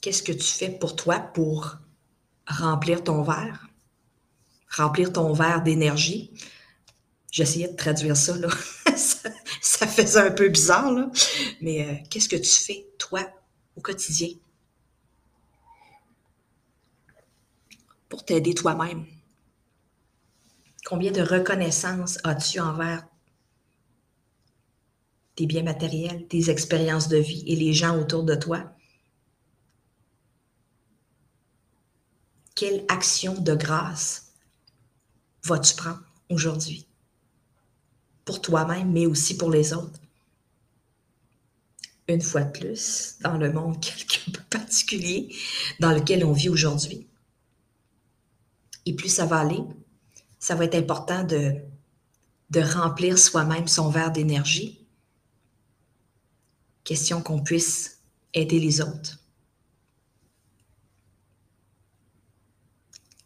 Qu'est-ce 0.00 0.24
que 0.24 0.32
tu 0.32 0.44
fais 0.44 0.70
pour 0.70 0.96
toi 0.96 1.20
pour 1.20 1.76
remplir 2.48 3.04
ton 3.04 3.22
verre? 3.22 3.68
Remplir 4.76 5.12
ton 5.12 5.32
verre 5.32 5.62
d'énergie? 5.62 6.32
J'essayais 7.38 7.68
de 7.68 7.76
traduire 7.76 8.16
ça, 8.16 8.36
là. 8.36 8.48
ça, 8.96 9.86
faisait 9.86 10.18
un 10.18 10.32
peu 10.32 10.48
bizarre, 10.48 10.90
là. 10.90 11.08
Mais 11.60 11.86
euh, 11.86 11.94
qu'est-ce 12.10 12.28
que 12.28 12.34
tu 12.34 12.50
fais, 12.50 12.84
toi, 12.98 13.20
au 13.76 13.80
quotidien? 13.80 14.30
Pour 18.08 18.24
t'aider 18.24 18.54
toi-même? 18.54 19.06
Combien 20.84 21.12
de 21.12 21.20
reconnaissance 21.20 22.18
as-tu 22.24 22.58
envers 22.58 23.06
tes 25.36 25.46
biens 25.46 25.62
matériels, 25.62 26.26
tes 26.26 26.50
expériences 26.50 27.06
de 27.06 27.18
vie 27.18 27.44
et 27.46 27.54
les 27.54 27.72
gens 27.72 27.96
autour 28.00 28.24
de 28.24 28.34
toi? 28.34 28.74
Quelle 32.56 32.84
action 32.88 33.34
de 33.34 33.54
grâce 33.54 34.32
vas-tu 35.44 35.76
prendre 35.76 36.02
aujourd'hui? 36.30 36.87
Pour 38.28 38.42
toi-même, 38.42 38.92
mais 38.92 39.06
aussi 39.06 39.38
pour 39.38 39.50
les 39.50 39.72
autres 39.72 39.98
une 42.08 42.22
fois 42.22 42.42
de 42.42 42.50
plus, 42.50 43.16
dans 43.20 43.36
le 43.36 43.52
monde 43.52 43.80
quelque 43.80 44.30
peu 44.30 44.42
particulier 44.50 45.34
dans 45.78 45.92
lequel 45.92 46.24
on 46.24 46.32
vit 46.32 46.48
aujourd'hui. 46.48 47.06
Et 48.86 48.94
plus 48.94 49.10
ça 49.10 49.26
va 49.26 49.40
aller, 49.40 49.62
ça 50.38 50.54
va 50.54 50.64
être 50.64 50.74
important 50.74 51.22
de, 51.22 51.54
de 52.50 52.60
remplir 52.60 53.18
soi-même 53.18 53.68
son 53.68 53.90
verre 53.90 54.10
d'énergie. 54.10 54.86
Question 56.84 57.20
qu'on 57.20 57.42
puisse 57.42 58.00
aider 58.32 58.58
les 58.58 58.80
autres. 58.80 59.18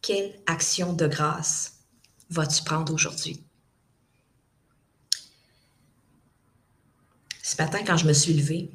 Quelle 0.01 0.35
action 0.47 0.93
de 0.93 1.07
grâce 1.07 1.79
vas-tu 2.29 2.65
prendre 2.65 2.93
aujourd'hui? 2.93 3.45
Ce 7.53 7.61
matin, 7.61 7.85
quand 7.87 7.99
je 7.99 8.07
me 8.07 8.15
suis 8.15 8.33
levée, 8.33 8.71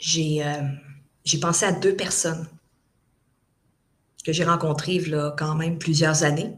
j'ai 0.00 0.44
euh, 0.44 0.60
pensé 1.40 1.64
à 1.64 1.70
deux 1.70 1.94
personnes 1.94 2.48
que 4.24 4.32
j'ai 4.32 4.42
rencontrées 4.42 4.98
a 5.14 5.30
quand 5.38 5.54
même 5.54 5.78
plusieurs 5.78 6.24
années, 6.24 6.52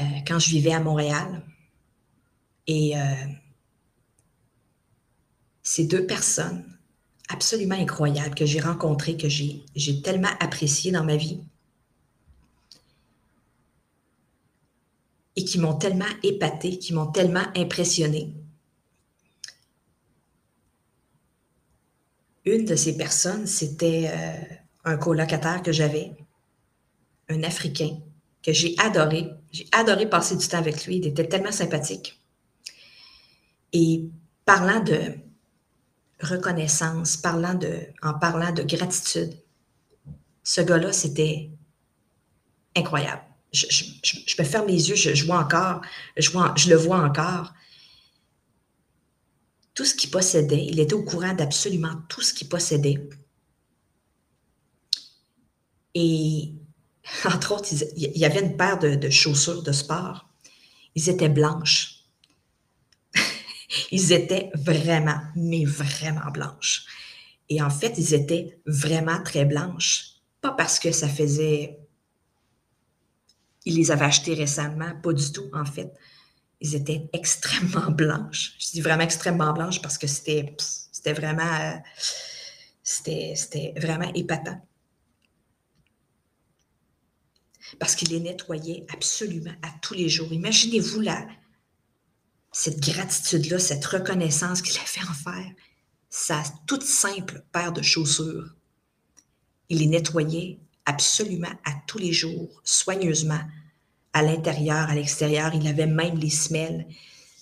euh, 0.00 0.04
quand 0.26 0.40
je 0.40 0.50
vivais 0.50 0.72
à 0.72 0.80
Montréal. 0.80 1.44
Et 2.66 2.98
euh, 2.98 3.14
ces 5.62 5.86
deux 5.86 6.04
personnes 6.04 6.64
absolument 7.28 7.76
incroyables 7.76 8.34
que 8.34 8.44
j'ai 8.44 8.58
rencontrées, 8.58 9.16
que 9.16 9.28
j'ai 9.28 10.02
tellement 10.02 10.36
appréciées 10.40 10.90
dans 10.90 11.04
ma 11.04 11.14
vie, 11.14 11.44
et 15.38 15.44
qui 15.44 15.60
m'ont 15.60 15.74
tellement 15.76 16.12
épaté, 16.24 16.80
qui 16.80 16.92
m'ont 16.92 17.12
tellement 17.12 17.44
impressionné. 17.54 18.34
Une 22.44 22.64
de 22.64 22.74
ces 22.74 22.96
personnes, 22.96 23.46
c'était 23.46 24.10
euh, 24.12 24.54
un 24.84 24.96
colocataire 24.96 25.62
que 25.62 25.70
j'avais, 25.70 26.16
un 27.28 27.44
Africain, 27.44 28.00
que 28.42 28.52
j'ai 28.52 28.74
adoré. 28.78 29.30
J'ai 29.52 29.68
adoré 29.70 30.10
passer 30.10 30.36
du 30.36 30.48
temps 30.48 30.58
avec 30.58 30.84
lui. 30.86 30.96
Il 30.96 31.06
était 31.06 31.28
tellement 31.28 31.52
sympathique. 31.52 32.20
Et 33.72 34.08
parlant 34.44 34.80
de 34.80 35.14
reconnaissance, 36.20 37.16
parlant 37.16 37.54
de, 37.54 37.78
en 38.02 38.14
parlant 38.14 38.50
de 38.50 38.64
gratitude, 38.64 39.34
ce 40.42 40.62
gars-là, 40.62 40.92
c'était 40.92 41.48
incroyable 42.74 43.27
je, 43.52 44.34
me 44.38 44.44
ferme 44.44 44.66
les 44.66 44.90
yeux, 44.90 44.96
je, 44.96 45.24
vois 45.24 45.38
encore, 45.38 45.80
je 46.16 46.70
le 46.70 46.76
vois 46.76 46.98
encore. 46.98 47.52
Tout 49.74 49.84
ce 49.84 49.94
qu'il 49.94 50.10
possédait, 50.10 50.66
il 50.66 50.80
était 50.80 50.94
au 50.94 51.04
courant 51.04 51.34
d'absolument 51.34 52.02
tout 52.08 52.20
ce 52.20 52.34
qu'il 52.34 52.48
possédait. 52.48 53.08
Et 55.94 56.52
entre 57.24 57.52
autres, 57.52 57.68
il 57.96 58.16
y 58.16 58.24
avait 58.24 58.40
une 58.40 58.56
paire 58.56 58.78
de, 58.78 58.94
de 58.94 59.10
chaussures 59.10 59.62
de 59.62 59.72
sport. 59.72 60.28
Ils 60.94 61.08
étaient 61.08 61.28
blanches. 61.28 62.04
ils 63.90 64.12
étaient 64.12 64.50
vraiment, 64.54 65.20
mais 65.36 65.64
vraiment 65.64 66.30
blanches. 66.32 66.84
Et 67.48 67.62
en 67.62 67.70
fait, 67.70 67.94
ils 67.96 68.14
étaient 68.14 68.60
vraiment 68.66 69.22
très 69.22 69.44
blanches. 69.44 70.16
Pas 70.40 70.52
parce 70.52 70.78
que 70.78 70.92
ça 70.92 71.08
faisait 71.08 71.78
il 73.68 73.76
les 73.76 73.90
avait 73.90 74.06
achetés 74.06 74.32
récemment, 74.32 74.94
pas 75.02 75.12
du 75.12 75.30
tout, 75.30 75.50
en 75.52 75.66
fait. 75.66 75.92
Ils 76.60 76.74
étaient 76.74 77.08
extrêmement 77.12 77.90
blanches. 77.90 78.54
Je 78.58 78.70
dis 78.72 78.80
vraiment 78.80 79.02
extrêmement 79.02 79.52
blanches 79.52 79.82
parce 79.82 79.98
que 79.98 80.06
c'était, 80.06 80.56
c'était 80.90 81.12
vraiment, 81.12 81.54
euh, 81.60 81.76
c'était, 82.82 83.74
vraiment 83.76 84.10
épatant. 84.14 84.60
parce 87.78 87.94
qu'il 87.94 88.08
les 88.08 88.20
nettoyait 88.20 88.86
absolument 88.94 89.52
à 89.60 89.68
tous 89.82 89.92
les 89.92 90.08
jours. 90.08 90.32
Imaginez-vous 90.32 91.02
cette 92.50 92.80
gratitude-là, 92.80 93.58
cette 93.58 93.84
reconnaissance 93.84 94.62
qu'il 94.62 94.78
a 94.78 94.86
fait 94.86 95.02
en 95.02 95.12
faire. 95.12 95.52
Sa 96.08 96.42
toute 96.66 96.82
simple 96.82 97.44
paire 97.52 97.72
de 97.72 97.82
chaussures. 97.82 98.54
Il 99.68 99.80
les 99.80 99.86
nettoyait 99.86 100.58
absolument 100.88 101.52
à 101.64 101.72
tous 101.86 101.98
les 101.98 102.12
jours, 102.12 102.60
soigneusement, 102.64 103.40
à 104.14 104.22
l'intérieur, 104.22 104.88
à 104.88 104.94
l'extérieur. 104.94 105.54
Il 105.54 105.68
avait 105.68 105.86
même 105.86 106.16
les 106.16 106.30
semelles. 106.30 106.88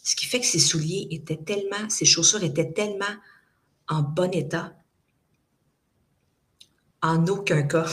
Ce 0.03 0.17
qui 0.17 0.27
fait 0.27 0.41
que 0.41 0.47
ses 0.47 0.59
souliers 0.59 1.07
étaient 1.13 1.39
tellement, 1.39 1.89
ses 1.89 2.05
chaussures 2.05 2.43
étaient 2.43 2.73
tellement 2.73 3.17
en 3.89 4.03
bon 4.03 4.31
état. 4.33 4.75
En 7.03 7.25
aucun 7.29 7.63
cas, 7.63 7.87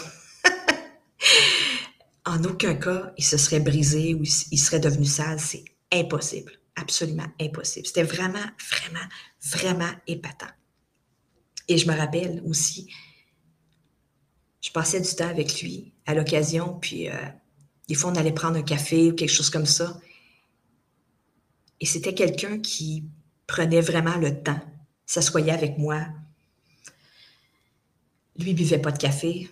en 2.26 2.44
aucun 2.46 2.74
cas, 2.74 3.14
il 3.18 3.24
se 3.24 3.38
serait 3.38 3.60
brisé 3.60 4.16
ou 4.16 4.24
il 4.24 4.60
serait 4.60 4.80
devenu 4.80 5.06
sale. 5.06 5.40
C'est 5.40 5.66
impossible. 5.92 6.54
Absolument 6.76 7.28
impossible. 7.40 7.86
C'était 7.86 8.04
vraiment, 8.04 8.48
vraiment, 8.72 9.08
vraiment 9.44 9.92
épatant. 10.08 10.50
Et 11.68 11.78
je 11.78 11.88
me 11.88 11.96
rappelle 11.96 12.42
aussi, 12.44 12.90
je 14.64 14.72
passais 14.72 15.02
du 15.02 15.14
temps 15.14 15.28
avec 15.28 15.62
lui 15.62 15.94
à 16.06 16.16
l'occasion, 16.16 16.80
puis 16.80 17.10
euh, 17.10 17.26
des 17.90 17.96
fois 17.96 18.12
on 18.12 18.16
allait 18.16 18.32
prendre 18.32 18.58
un 18.58 18.64
café 18.64 19.12
ou 19.12 19.16
quelque 19.16 19.30
chose 19.30 19.50
comme 19.50 19.66
ça. 19.66 20.00
Et 21.82 21.86
c'était 21.86 22.14
quelqu'un 22.16 22.60
qui 22.60 23.04
prenait 23.46 23.82
vraiment 23.82 24.16
le 24.16 24.42
temps, 24.42 24.62
s'assoyait 25.06 25.52
avec 25.52 25.78
moi. 25.78 26.08
Lui, 28.38 28.52
il 28.52 28.56
buvait 28.56 28.80
pas 28.80 28.92
de 28.92 28.98
café, 28.98 29.50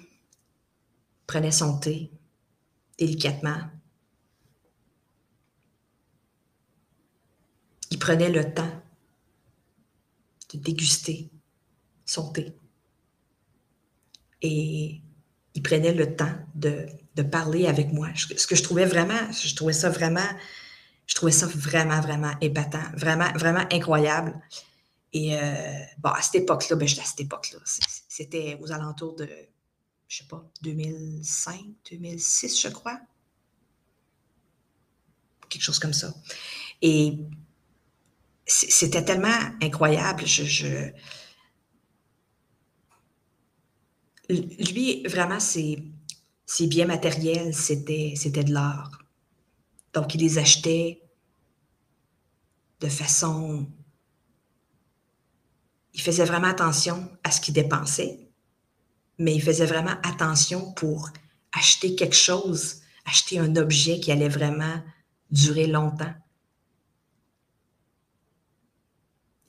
prenait 1.27 1.51
son 1.51 1.77
thé 1.77 2.09
délicatement. 2.97 3.59
Il 7.89 7.99
prenait 7.99 8.31
le 8.31 8.53
temps 8.53 8.81
de 10.53 10.57
déguster 10.57 11.29
son 12.05 12.31
thé. 12.31 12.55
Et 14.41 15.01
il 15.53 15.61
prenait 15.61 15.93
le 15.93 16.15
temps 16.15 16.33
de, 16.55 16.87
parler 17.31 17.67
avec 17.67 17.93
moi. 17.93 18.09
Ce 18.15 18.47
que 18.47 18.55
je 18.55 18.63
trouvais 18.63 18.85
vraiment, 18.85 19.31
je 19.31 19.53
trouvais 19.53 19.73
ça 19.73 19.89
vraiment, 19.89 20.27
je 21.05 21.13
trouvais 21.13 21.31
ça 21.31 21.45
vraiment, 21.45 22.01
vraiment 22.01 22.33
épatant, 22.41 22.83
vraiment, 22.95 23.31
vraiment 23.33 23.65
incroyable. 23.71 24.33
Et 25.13 25.37
euh, 25.37 25.79
bon, 25.99 26.09
à 26.09 26.21
cette 26.21 26.35
époque-là, 26.35 26.75
ben, 26.77 26.87
à 26.87 27.03
cette 27.03 27.19
époque-là, 27.19 27.59
c'était 28.07 28.57
aux 28.61 28.71
alentours 28.71 29.15
de, 29.15 29.29
je 30.07 30.17
sais 30.17 30.27
pas, 30.27 30.43
2005, 30.61 31.59
2006, 31.91 32.61
je 32.61 32.69
crois. 32.69 32.99
Quelque 35.49 35.61
chose 35.61 35.79
comme 35.79 35.93
ça. 35.93 36.13
Et 36.81 37.19
c'était 38.45 39.03
tellement 39.03 39.29
incroyable. 39.61 40.25
je, 40.25 40.91
lui, 44.31 45.03
vraiment, 45.07 45.39
ses, 45.39 45.83
biens 46.61 46.85
matériels, 46.85 47.53
c'était, 47.53 48.13
c'était 48.15 48.43
de 48.43 48.53
l'art. 48.53 48.91
Donc, 49.93 50.15
il 50.15 50.21
les 50.21 50.37
achetait 50.37 51.01
de 52.79 52.87
façon... 52.87 53.67
Il 55.93 56.01
faisait 56.01 56.25
vraiment 56.25 56.47
attention 56.47 57.11
à 57.23 57.31
ce 57.31 57.41
qu'il 57.41 57.53
dépensait, 57.53 58.29
mais 59.17 59.35
il 59.35 59.41
faisait 59.41 59.65
vraiment 59.65 59.95
attention 60.03 60.71
pour 60.73 61.09
acheter 61.51 61.95
quelque 61.95 62.15
chose, 62.15 62.81
acheter 63.05 63.39
un 63.39 63.57
objet 63.57 63.99
qui 63.99 64.11
allait 64.11 64.29
vraiment 64.29 64.81
durer 65.31 65.67
longtemps. 65.67 66.13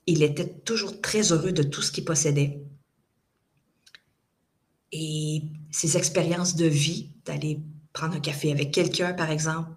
Il 0.07 0.25
était 0.25 0.49
toujours 0.49 1.01
très 1.01 1.31
heureux 1.33 1.53
de 1.53 1.63
tout 1.63 1.81
ce 1.81 1.93
qu'il 1.93 2.05
possédait. 2.05 2.61
Et 4.93 5.43
ces 5.71 5.97
expériences 5.97 6.55
de 6.55 6.67
vie, 6.67 7.11
d'aller 7.25 7.61
prendre 7.93 8.15
un 8.15 8.21
café 8.21 8.53
avec 8.53 8.73
quelqu'un, 8.73 9.15
par 9.15 9.31
exemple, 9.31 9.71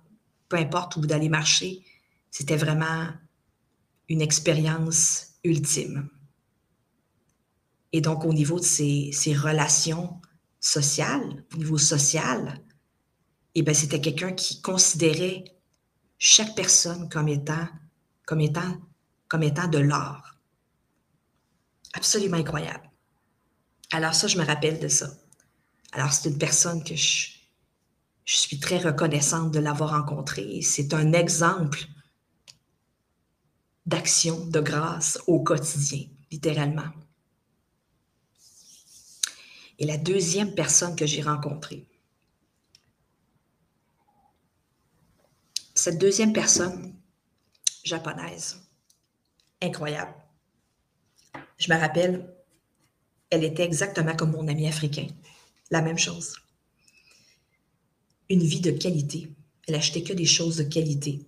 peu 0.49 0.57
importe, 0.57 0.97
ou 0.97 1.01
d'aller 1.01 1.29
marcher, 1.29 1.83
c'était 2.31 2.57
vraiment 2.57 3.07
une 4.09 4.21
expérience 4.21 5.27
ultime. 5.43 6.09
Et 7.93 8.01
donc, 8.01 8.25
au 8.25 8.33
niveau 8.33 8.59
de 8.59 8.65
ces, 8.65 9.33
relations 9.33 10.19
sociales, 10.59 11.45
au 11.53 11.57
niveau 11.57 11.77
social, 11.77 12.61
eh 13.55 13.61
bien, 13.61 13.73
c'était 13.73 14.01
quelqu'un 14.01 14.33
qui 14.33 14.61
considérait 14.61 15.45
chaque 16.17 16.55
personne 16.55 17.07
comme 17.09 17.29
étant, 17.29 17.69
comme 18.25 18.41
étant, 18.41 18.81
comme 19.29 19.43
étant 19.43 19.67
de 19.67 19.77
l'art. 19.77 20.37
Absolument 21.93 22.37
incroyable. 22.37 22.84
Alors 23.91 24.13
ça, 24.13 24.27
je 24.27 24.37
me 24.37 24.45
rappelle 24.45 24.79
de 24.79 24.87
ça. 24.87 25.09
Alors 25.91 26.11
c'est 26.11 26.29
une 26.29 26.37
personne 26.37 26.83
que 26.83 26.95
je, 26.95 27.29
suis 28.25 28.59
très 28.59 28.79
reconnaissante 28.79 29.51
de 29.51 29.59
l'avoir 29.59 29.91
rencontrée. 29.91 30.61
C'est 30.61 30.93
un 30.93 31.13
exemple 31.13 31.79
d'action, 33.85 34.45
de 34.47 34.59
grâce 34.59 35.19
au 35.27 35.41
quotidien, 35.41 36.07
littéralement. 36.31 36.91
Et 39.77 39.85
la 39.85 39.97
deuxième 39.97 40.55
personne 40.55 40.95
que 40.95 41.05
j'ai 41.05 41.21
rencontrée, 41.21 41.87
cette 45.73 45.99
deuxième 45.99 46.33
personne 46.33 46.95
japonaise, 47.83 48.61
incroyable. 49.61 50.15
Je 51.57 51.71
me 51.71 51.79
rappelle, 51.79 52.34
elle 53.29 53.43
était 53.43 53.63
exactement 53.63 54.15
comme 54.15 54.31
mon 54.31 54.47
ami 54.47 54.67
africain. 54.67 55.07
La 55.71 55.81
même 55.81 55.97
chose. 55.97 56.35
Une 58.29 58.43
vie 58.43 58.61
de 58.61 58.71
qualité. 58.71 59.29
Elle 59.67 59.75
achetait 59.75 60.03
que 60.03 60.13
des 60.13 60.25
choses 60.25 60.57
de 60.57 60.63
qualité. 60.63 61.25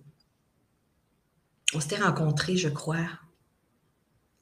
On 1.74 1.80
s'était 1.80 1.96
rencontrés, 1.96 2.56
je 2.56 2.68
crois, 2.68 3.08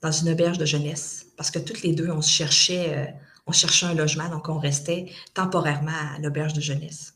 dans 0.02 0.12
une 0.12 0.30
auberge 0.30 0.58
de 0.58 0.66
jeunesse, 0.66 1.26
parce 1.36 1.50
que 1.50 1.58
toutes 1.58 1.82
les 1.82 1.94
deux, 1.94 2.10
on 2.10 2.20
cherchait, 2.20 2.94
euh, 2.96 3.10
on 3.46 3.52
cherchait 3.52 3.86
un 3.86 3.94
logement, 3.94 4.28
donc 4.28 4.48
on 4.48 4.58
restait 4.58 5.10
temporairement 5.34 5.90
à 5.90 6.18
l'auberge 6.18 6.52
de 6.52 6.60
jeunesse. 6.60 7.14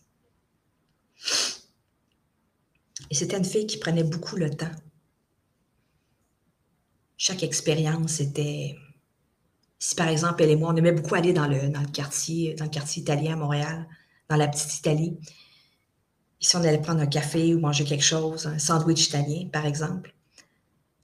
Et 3.11 3.15
c'était 3.15 3.37
une 3.37 3.45
fille 3.45 3.67
qui 3.67 3.79
prenait 3.79 4.05
beaucoup 4.05 4.37
le 4.37 4.51
temps. 4.51 4.71
Chaque 7.17 7.43
expérience 7.43 8.21
était 8.21 8.77
si 9.83 9.95
par 9.95 10.09
exemple, 10.09 10.43
elle 10.43 10.51
et 10.51 10.57
moi, 10.57 10.71
on 10.73 10.77
aimait 10.77 10.93
beaucoup 10.93 11.15
aller 11.15 11.33
dans 11.33 11.49
le, 11.49 11.71
dans 11.71 11.81
le 11.81 11.89
quartier, 11.89 12.55
dans 12.55 12.67
le 12.67 12.71
quartier 12.71 13.01
italien 13.03 13.33
à 13.33 13.37
Montréal, 13.37 13.89
dans 14.29 14.37
la 14.37 14.47
petite 14.47 14.77
Italie. 14.77 15.19
Ici, 16.39 16.55
on 16.57 16.65
allait 16.65 16.81
prendre 16.81 17.01
un 17.01 17.07
café 17.07 17.55
ou 17.55 17.61
manger 17.61 17.85
quelque 17.85 18.05
chose, 18.05 18.47
un 18.47 18.59
sandwich 18.59 19.07
italien, 19.07 19.49
par 19.51 19.65
exemple. 19.65 20.15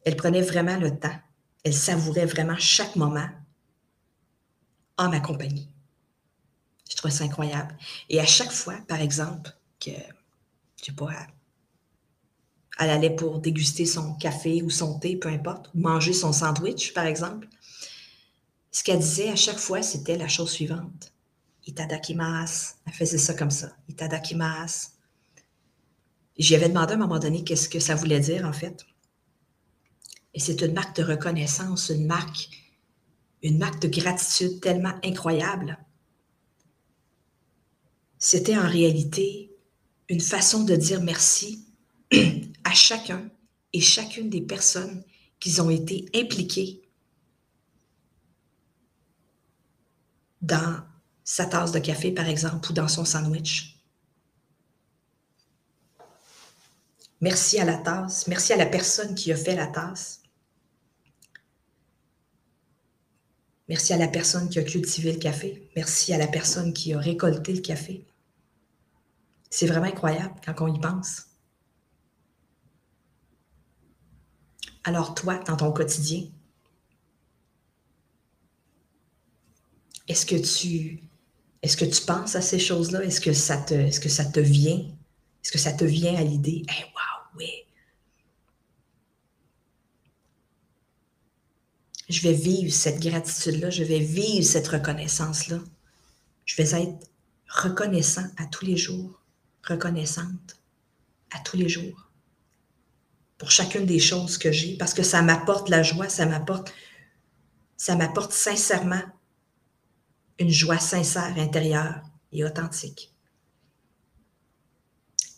Elle 0.04 0.14
prenait 0.14 0.42
vraiment 0.42 0.76
le 0.76 0.96
temps. 0.96 1.18
Elle 1.64 1.74
savourait 1.74 2.26
vraiment 2.26 2.56
chaque 2.58 2.96
moment 2.96 3.28
en 4.98 5.08
ma 5.08 5.20
compagnie. 5.20 5.70
Je 6.88 6.96
trouvais 6.96 7.14
ça 7.14 7.24
incroyable. 7.24 7.76
Et 8.10 8.20
à 8.20 8.26
chaque 8.26 8.52
fois, 8.52 8.76
par 8.86 9.00
exemple, 9.00 9.50
que, 9.80 9.90
je 9.90 10.84
sais 10.84 10.92
pas, 10.92 11.10
elle 12.78 12.90
allait 12.90 13.16
pour 13.16 13.40
déguster 13.40 13.86
son 13.86 14.14
café 14.14 14.62
ou 14.62 14.68
son 14.68 14.98
thé, 14.98 15.16
peu 15.16 15.30
importe, 15.30 15.70
ou 15.74 15.80
manger 15.80 16.12
son 16.12 16.34
sandwich, 16.34 16.92
par 16.92 17.06
exemple, 17.06 17.48
ce 18.76 18.84
qu'elle 18.84 18.98
disait 18.98 19.30
à 19.30 19.36
chaque 19.36 19.56
fois, 19.56 19.80
c'était 19.80 20.18
la 20.18 20.28
chose 20.28 20.50
suivante. 20.50 21.10
Itadakimasu. 21.66 22.74
Elle 22.84 22.92
faisait 22.92 23.16
ça 23.16 23.32
comme 23.32 23.50
ça. 23.50 23.74
Itadakimasu. 23.88 24.88
J'y 26.36 26.54
avais 26.56 26.68
demandé 26.68 26.92
à 26.92 26.96
un 26.96 26.98
moment 26.98 27.18
donné 27.18 27.42
qu'est-ce 27.42 27.70
que 27.70 27.80
ça 27.80 27.94
voulait 27.94 28.20
dire, 28.20 28.44
en 28.44 28.52
fait. 28.52 28.84
Et 30.34 30.40
c'est 30.40 30.60
une 30.60 30.74
marque 30.74 30.94
de 30.94 31.04
reconnaissance, 31.04 31.88
une 31.88 32.04
marque, 32.04 32.50
une 33.42 33.56
marque 33.56 33.80
de 33.80 33.88
gratitude 33.88 34.60
tellement 34.60 34.92
incroyable. 35.02 35.78
C'était 38.18 38.58
en 38.58 38.68
réalité 38.68 39.56
une 40.10 40.20
façon 40.20 40.64
de 40.64 40.76
dire 40.76 41.00
merci 41.02 41.64
à 42.64 42.74
chacun 42.74 43.30
et 43.72 43.80
chacune 43.80 44.28
des 44.28 44.42
personnes 44.42 45.02
qui 45.40 45.58
ont 45.62 45.70
été 45.70 46.04
impliquées 46.14 46.85
dans 50.42 50.82
sa 51.24 51.46
tasse 51.46 51.72
de 51.72 51.78
café, 51.78 52.12
par 52.12 52.28
exemple, 52.28 52.70
ou 52.70 52.72
dans 52.72 52.88
son 52.88 53.04
sandwich. 53.04 53.76
Merci 57.20 57.58
à 57.58 57.64
la 57.64 57.78
tasse, 57.78 58.26
merci 58.26 58.52
à 58.52 58.56
la 58.56 58.66
personne 58.66 59.14
qui 59.14 59.32
a 59.32 59.36
fait 59.36 59.56
la 59.56 59.66
tasse. 59.66 60.22
Merci 63.68 63.92
à 63.92 63.96
la 63.96 64.06
personne 64.06 64.48
qui 64.48 64.58
a 64.58 64.62
cultivé 64.62 65.12
le 65.12 65.18
café. 65.18 65.68
Merci 65.74 66.14
à 66.14 66.18
la 66.18 66.28
personne 66.28 66.72
qui 66.72 66.94
a 66.94 67.00
récolté 67.00 67.52
le 67.52 67.60
café. 67.60 68.06
C'est 69.50 69.66
vraiment 69.66 69.86
incroyable 69.86 70.34
quand 70.44 70.60
on 70.60 70.72
y 70.72 70.78
pense. 70.78 71.24
Alors 74.84 75.14
toi, 75.14 75.38
dans 75.38 75.56
ton 75.56 75.72
quotidien, 75.72 76.28
est-ce 80.08 80.26
que 80.26 81.84
tu 81.84 82.02
penses 82.06 82.36
à 82.36 82.40
ces 82.40 82.58
choses-là? 82.58 83.02
Est-ce 83.04 83.20
que 83.20 83.32
ça 83.32 83.56
te 83.58 84.40
vient? 84.40 84.84
Est-ce 85.42 85.52
que 85.52 85.58
ça 85.58 85.72
te 85.72 85.84
vient 85.84 86.16
à 86.16 86.22
l'idée? 86.22 86.62
Eh 86.68 86.82
wow, 86.82 87.38
oui. 87.38 87.50
Je 92.08 92.20
vais 92.22 92.32
vivre 92.32 92.72
cette 92.72 93.00
gratitude-là, 93.00 93.70
je 93.70 93.82
vais 93.82 93.98
vivre 93.98 94.44
cette 94.44 94.68
reconnaissance-là. 94.68 95.58
Je 96.44 96.56
vais 96.56 96.82
être 96.82 97.10
reconnaissant 97.48 98.26
à 98.36 98.46
tous 98.46 98.64
les 98.64 98.76
jours, 98.76 99.20
reconnaissante 99.64 100.56
à 101.32 101.40
tous 101.40 101.56
les 101.56 101.68
jours 101.68 102.06
pour 103.38 103.50
chacune 103.50 103.86
des 103.86 103.98
choses 103.98 104.38
que 104.38 104.52
j'ai 104.52 104.76
parce 104.76 104.94
que 104.94 105.02
ça 105.02 105.22
m'apporte 105.22 105.68
la 105.68 105.82
joie, 105.82 106.08
ça 106.08 106.26
m'apporte 106.26 106.72
ça 107.76 107.94
m'apporte 107.94 108.32
sincèrement 108.32 109.02
une 110.38 110.50
joie 110.50 110.78
sincère 110.78 111.38
intérieure 111.38 112.02
et 112.32 112.44
authentique. 112.44 113.14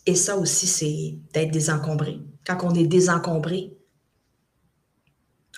Et 0.05 0.15
ça 0.15 0.37
aussi, 0.37 0.67
c'est 0.67 1.17
d'être 1.33 1.51
désencombré. 1.51 2.19
Quand 2.45 2.57
on 2.63 2.73
est 2.73 2.87
désencombré, 2.87 3.77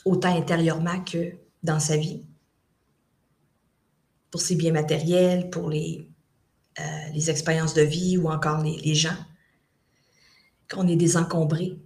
autant 0.06 0.36
intérieurement 0.36 1.01
que 1.04 1.36
dans 1.63 1.80
sa 1.80 1.97
vie, 1.97 2.25
pour 4.30 4.41
ses 4.41 4.56
biens 4.56 4.71
matériels, 4.73 5.49
pour 5.49 5.69
les, 5.69 6.08
euh, 6.80 6.84
les 7.13 7.30
expériences 7.30 7.73
de 7.73 7.82
vie 7.82 8.17
ou 8.17 8.30
encore 8.30 8.62
les, 8.62 8.77
les 8.77 8.95
gens, 8.95 9.17
quand 10.67 10.84
on 10.84 10.88
est 10.88 10.95
désencombré, 10.95 11.77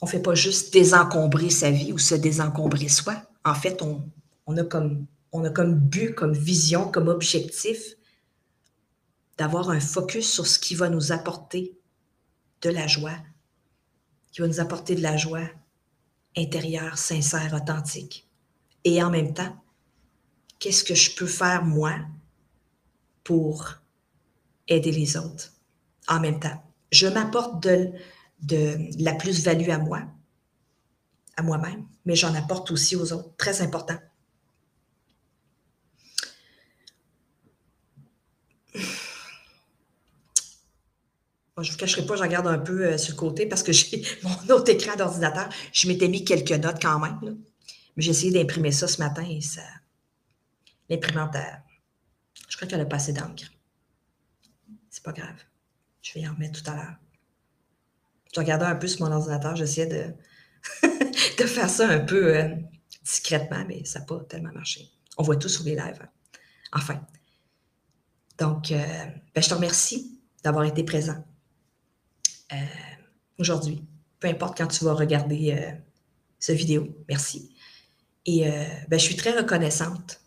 on 0.00 0.06
ne 0.06 0.10
fait 0.10 0.22
pas 0.22 0.34
juste 0.34 0.72
désencombrer 0.72 1.50
sa 1.50 1.70
vie 1.70 1.92
ou 1.92 1.98
se 1.98 2.14
désencombrer 2.14 2.88
soi. 2.88 3.22
En 3.44 3.54
fait, 3.54 3.82
on, 3.82 4.08
on, 4.46 4.56
a, 4.56 4.64
comme, 4.64 5.06
on 5.36 5.44
a 5.44 5.50
comme 5.50 5.74
but, 5.74 6.14
comme 6.14 6.32
vision, 6.32 6.90
comme 6.90 7.08
objectif 7.08 7.96
d'avoir 9.38 9.70
un 9.70 9.80
focus 9.80 10.30
sur 10.32 10.46
ce 10.46 10.58
qui 10.58 10.74
va 10.74 10.88
nous 10.88 11.12
apporter 11.12 11.78
de 12.62 12.70
la 12.70 12.86
joie, 12.86 13.16
qui 14.32 14.40
va 14.40 14.48
nous 14.48 14.60
apporter 14.60 14.94
de 14.94 15.02
la 15.02 15.16
joie 15.16 15.48
intérieure, 16.36 16.98
sincère, 16.98 17.54
authentique. 17.54 18.28
Et 18.84 19.02
en 19.02 19.10
même 19.10 19.34
temps, 19.34 19.56
qu'est-ce 20.58 20.84
que 20.84 20.94
je 20.94 21.14
peux 21.14 21.26
faire 21.26 21.64
moi 21.64 21.94
pour 23.24 23.74
aider 24.68 24.92
les 24.92 25.16
autres? 25.16 25.52
En 26.08 26.20
même 26.20 26.40
temps? 26.40 26.62
Je 26.92 27.06
m'apporte 27.06 27.62
de, 27.62 27.92
la 29.02 29.14
plus-value 29.14 29.70
à 29.70 29.78
moi, 29.78 30.02
à 31.36 31.42
moi-même, 31.42 31.86
mais 32.04 32.14
j'en 32.14 32.34
apporte 32.34 32.70
aussi 32.70 32.96
aux 32.96 33.12
autres. 33.12 33.36
Très 33.36 33.60
important. 33.60 33.98
Je 41.62 41.68
ne 41.68 41.72
vous 41.72 41.78
cacherai 41.78 42.04
pas, 42.04 42.16
je 42.16 42.22
regarde 42.22 42.46
un 42.46 42.58
peu 42.58 42.84
euh, 42.84 42.98
sur 42.98 43.14
le 43.14 43.18
côté 43.18 43.46
parce 43.46 43.62
que 43.62 43.72
j'ai 43.72 44.02
mon 44.22 44.54
autre 44.54 44.70
écran 44.70 44.96
d'ordinateur. 44.96 45.48
Je 45.72 45.88
m'étais 45.88 46.08
mis 46.08 46.24
quelques 46.24 46.52
notes 46.52 46.80
quand 46.80 46.98
même. 46.98 47.38
Mais 47.96 48.02
j'ai 48.02 48.10
essayé 48.10 48.32
d'imprimer 48.32 48.72
ça 48.72 48.88
ce 48.88 49.00
matin 49.00 49.26
et 49.28 49.40
ça. 49.40 49.62
L'imprimante, 50.88 51.36
je 52.48 52.56
crois 52.56 52.68
qu'elle 52.68 52.80
a 52.80 52.86
passé 52.86 53.12
d'encre. 53.12 53.44
C'est 54.90 55.02
pas 55.02 55.12
grave. 55.12 55.36
Je 56.02 56.14
vais 56.14 56.20
y 56.20 56.28
en 56.28 56.34
remettre 56.34 56.62
tout 56.62 56.70
à 56.70 56.76
l'heure. 56.76 56.96
Je 58.34 58.40
regardais 58.40 58.66
un 58.66 58.76
peu 58.76 58.86
sur 58.86 59.06
mon 59.06 59.12
ordinateur, 59.12 59.56
j'essayais 59.56 59.86
de, 59.86 60.14
faire 61.46 61.70
ça 61.70 61.88
un 61.88 62.00
peu 62.00 62.36
euh, 62.36 62.54
discrètement, 63.02 63.64
mais 63.66 63.84
ça 63.84 64.00
n'a 64.00 64.04
pas 64.04 64.20
tellement 64.28 64.52
marché. 64.52 64.90
On 65.16 65.22
voit 65.22 65.36
tout 65.36 65.48
sur 65.48 65.64
les 65.64 65.74
lives. 65.74 66.00
Hein. 66.02 66.08
Enfin. 66.72 67.00
Donc, 68.36 68.70
euh, 68.70 69.06
ben, 69.34 69.42
je 69.42 69.48
te 69.48 69.54
remercie 69.54 70.20
d'avoir 70.44 70.64
été 70.64 70.84
présent. 70.84 71.24
Euh, 72.52 72.56
aujourd'hui. 73.38 73.82
Peu 74.20 74.28
importe 74.28 74.56
quand 74.56 74.66
tu 74.66 74.84
vas 74.84 74.94
regarder 74.94 75.52
euh, 75.52 75.72
cette 76.38 76.56
vidéo. 76.56 76.88
Merci. 77.08 77.54
Et 78.24 78.48
euh, 78.48 78.64
ben, 78.88 78.98
je 78.98 79.04
suis 79.04 79.16
très 79.16 79.36
reconnaissante 79.36 80.20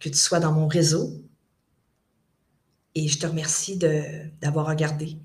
que 0.00 0.08
tu 0.08 0.18
sois 0.18 0.40
dans 0.40 0.52
mon 0.52 0.66
réseau. 0.66 1.24
Et 2.94 3.08
je 3.08 3.18
te 3.18 3.26
remercie 3.26 3.78
d'avoir 3.78 4.66
regardé 4.66 5.16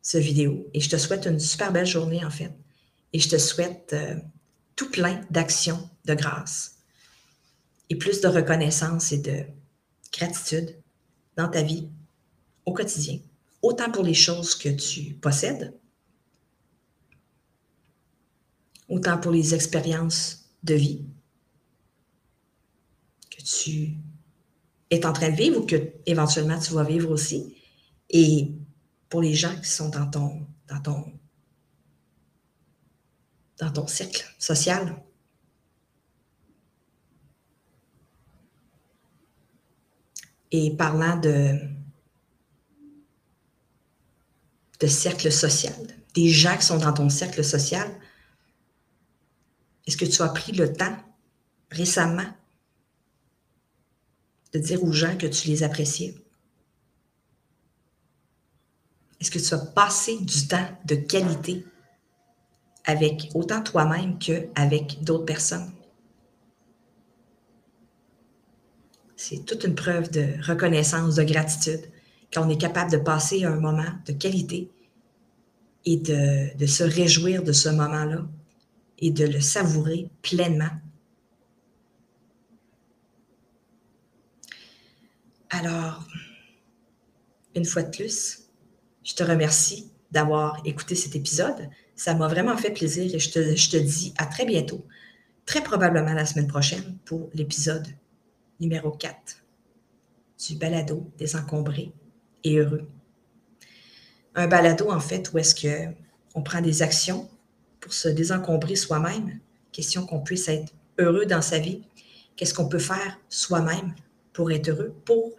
cette 0.00 0.22
vidéo. 0.22 0.70
Et 0.72 0.80
je 0.80 0.88
te 0.88 0.96
souhaite 0.96 1.26
une 1.26 1.40
super 1.40 1.70
belle 1.72 1.84
journée, 1.84 2.24
en 2.24 2.30
fait. 2.30 2.54
Et 3.12 3.18
je 3.18 3.28
te 3.28 3.36
souhaite 3.36 3.94
tout 4.76 4.90
plein 4.90 5.20
d'actions 5.30 5.90
de 6.06 6.14
grâce 6.14 6.76
et 7.90 7.96
plus 7.96 8.20
de 8.20 8.28
reconnaissance 8.28 9.12
et 9.12 9.18
de 9.18 9.44
gratitude 10.12 10.76
dans 11.36 11.48
ta 11.48 11.60
vie 11.60 11.90
au 12.64 12.72
quotidien 12.72 13.18
autant 13.62 13.90
pour 13.90 14.04
les 14.04 14.14
choses 14.14 14.54
que 14.54 14.68
tu 14.68 15.14
possèdes, 15.14 15.78
autant 18.88 19.18
pour 19.18 19.32
les 19.32 19.54
expériences 19.54 20.50
de 20.62 20.74
vie 20.74 21.04
que 23.30 23.42
tu 23.42 23.96
es 24.90 25.06
en 25.06 25.12
train 25.12 25.30
de 25.30 25.36
vivre 25.36 25.60
ou 25.60 25.66
que 25.66 25.92
éventuellement 26.06 26.58
tu 26.58 26.72
vas 26.72 26.84
vivre 26.84 27.10
aussi, 27.10 27.56
et 28.08 28.52
pour 29.08 29.22
les 29.22 29.34
gens 29.34 29.54
qui 29.60 29.68
sont 29.68 29.88
dans 29.88 30.10
ton, 30.10 30.46
dans 30.68 30.80
ton, 30.80 31.12
dans 33.58 33.72
ton 33.72 33.86
cercle 33.86 34.26
social. 34.38 35.02
Et 40.52 40.76
parlant 40.76 41.16
de, 41.16 41.60
de 44.80 44.86
cercle 44.86 45.30
social, 45.30 45.74
des 46.14 46.28
gens 46.28 46.56
qui 46.56 46.64
sont 46.64 46.78
dans 46.78 46.92
ton 46.92 47.08
cercle 47.10 47.44
social, 47.44 47.88
est-ce 49.86 49.96
que 49.96 50.04
tu 50.04 50.22
as 50.22 50.28
pris 50.28 50.52
le 50.52 50.72
temps 50.72 50.96
récemment 51.70 52.26
de 54.52 54.58
dire 54.58 54.82
aux 54.82 54.92
gens 54.92 55.16
que 55.16 55.26
tu 55.26 55.48
les 55.48 55.62
appréciais? 55.62 56.14
Est-ce 59.20 59.30
que 59.30 59.38
tu 59.38 59.54
as 59.54 59.58
passé 59.58 60.18
du 60.18 60.48
temps 60.48 60.66
de 60.86 60.94
qualité 60.94 61.64
avec 62.84 63.30
autant 63.34 63.62
toi-même 63.62 64.18
qu'avec 64.18 65.04
d'autres 65.04 65.26
personnes? 65.26 65.70
C'est 69.16 69.44
toute 69.44 69.64
une 69.64 69.74
preuve 69.74 70.10
de 70.10 70.42
reconnaissance, 70.42 71.16
de 71.16 71.22
gratitude 71.24 71.90
quand 72.32 72.46
on 72.46 72.50
est 72.50 72.60
capable 72.60 72.90
de 72.90 72.96
passer 72.96 73.44
un 73.44 73.58
moment 73.58 73.92
de 74.06 74.12
qualité 74.12 74.70
et 75.84 75.96
de, 75.96 76.66
se 76.66 76.84
réjouir 76.84 77.42
de 77.42 77.52
ce 77.52 77.68
moment-là 77.68 78.26
et 78.98 79.10
de 79.10 79.26
le 79.26 79.40
savourer 79.40 80.10
pleinement. 80.22 80.70
Alors, 85.48 86.04
une 87.56 87.64
fois 87.64 87.82
de 87.82 87.90
plus, 87.90 88.44
je 89.02 89.14
te 89.14 89.24
remercie 89.24 89.90
d'avoir 90.12 90.60
écouté 90.64 90.94
cet 90.94 91.16
épisode. 91.16 91.68
Ça 91.96 92.14
m'a 92.14 92.28
vraiment 92.28 92.56
fait 92.56 92.70
plaisir 92.70 93.12
et 93.14 93.18
je 93.18 93.30
te, 93.30 93.76
dis 93.76 94.14
à 94.18 94.26
très 94.26 94.44
bientôt, 94.44 94.86
très 95.46 95.62
probablement 95.62 96.12
la 96.12 96.26
semaine 96.26 96.46
prochaine 96.46 96.98
pour 97.04 97.30
l'épisode 97.34 97.86
numéro 98.60 98.90
4 98.90 99.42
du 100.48 100.54
balado 100.56 101.10
désencombré 101.18 101.92
heureux. 102.46 102.88
Un 104.34 104.46
balado, 104.46 104.90
en 104.90 105.00
fait, 105.00 105.32
où 105.32 105.38
est-ce 105.38 105.54
qu'on 105.54 106.42
prend 106.42 106.60
des 106.60 106.82
actions 106.82 107.28
pour 107.80 107.92
se 107.92 108.08
désencombrer 108.08 108.76
soi-même. 108.76 109.40
Question 109.72 110.06
qu'on 110.06 110.20
puisse 110.20 110.48
être 110.48 110.72
heureux 110.98 111.26
dans 111.26 111.42
sa 111.42 111.58
vie. 111.58 111.82
Qu'est-ce 112.36 112.54
qu'on 112.54 112.68
peut 112.68 112.78
faire 112.78 113.18
soi-même 113.28 113.94
pour 114.32 114.50
être 114.52 114.68
heureux, 114.68 114.94
pour 115.04 115.32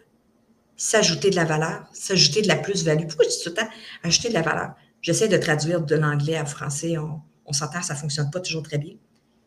s'ajouter 0.75 1.29
de 1.29 1.35
la 1.35 1.45
valeur, 1.45 1.87
s'ajouter 1.93 2.41
de 2.41 2.47
la 2.47 2.55
plus-value? 2.55 3.07
Pourquoi 3.07 3.25
je 3.25 3.29
dis 3.29 3.43
tout 3.43 3.49
le 3.49 3.55
temps 3.55 3.69
ajouter 4.03 4.29
de 4.29 4.33
la 4.33 4.41
valeur? 4.41 4.73
J'essaie 5.01 5.27
de 5.27 5.37
traduire 5.37 5.81
de 5.81 5.95
l'anglais 5.95 6.35
à 6.35 6.45
français. 6.45 6.97
On, 6.97 7.21
on 7.45 7.53
s'entend, 7.53 7.81
ça 7.81 7.93
ne 7.93 7.99
fonctionne 7.99 8.29
pas 8.29 8.39
toujours 8.39 8.63
très 8.63 8.77
bien. 8.77 8.95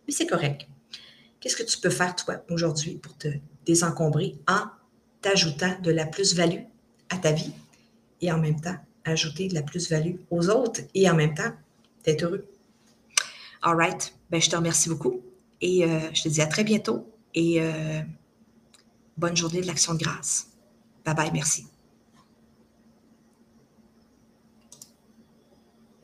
Mais 0.06 0.12
c'est 0.12 0.26
correct. 0.26 0.66
Qu'est-ce 1.40 1.56
que 1.56 1.62
tu 1.62 1.78
peux 1.78 1.90
faire, 1.90 2.16
toi, 2.16 2.44
aujourd'hui, 2.50 2.96
pour 2.96 3.16
te 3.16 3.28
désencombrer 3.66 4.36
en 4.48 4.64
t'ajoutant 5.20 5.78
de 5.82 5.90
la 5.90 6.06
plus-value? 6.06 6.62
À 7.10 7.18
ta 7.18 7.32
vie 7.32 7.52
et 8.20 8.32
en 8.32 8.38
même 8.38 8.60
temps 8.60 8.76
ajouter 9.04 9.48
de 9.48 9.54
la 9.54 9.62
plus-value 9.62 10.16
aux 10.30 10.48
autres 10.48 10.80
et 10.94 11.08
en 11.10 11.14
même 11.14 11.34
temps 11.34 11.52
d'être 12.04 12.22
heureux. 12.22 12.46
All 13.62 13.76
right. 13.76 14.14
Ben, 14.30 14.40
je 14.40 14.50
te 14.50 14.56
remercie 14.56 14.88
beaucoup 14.88 15.22
et 15.60 15.84
euh, 15.84 15.98
je 16.12 16.22
te 16.22 16.28
dis 16.28 16.40
à 16.40 16.46
très 16.46 16.64
bientôt 16.64 17.06
et 17.34 17.60
euh, 17.60 18.00
bonne 19.16 19.36
journée 19.36 19.60
de 19.60 19.66
l'Action 19.66 19.94
de 19.94 19.98
grâce. 19.98 20.48
Bye 21.04 21.14
bye, 21.14 21.30
merci. 21.32 21.66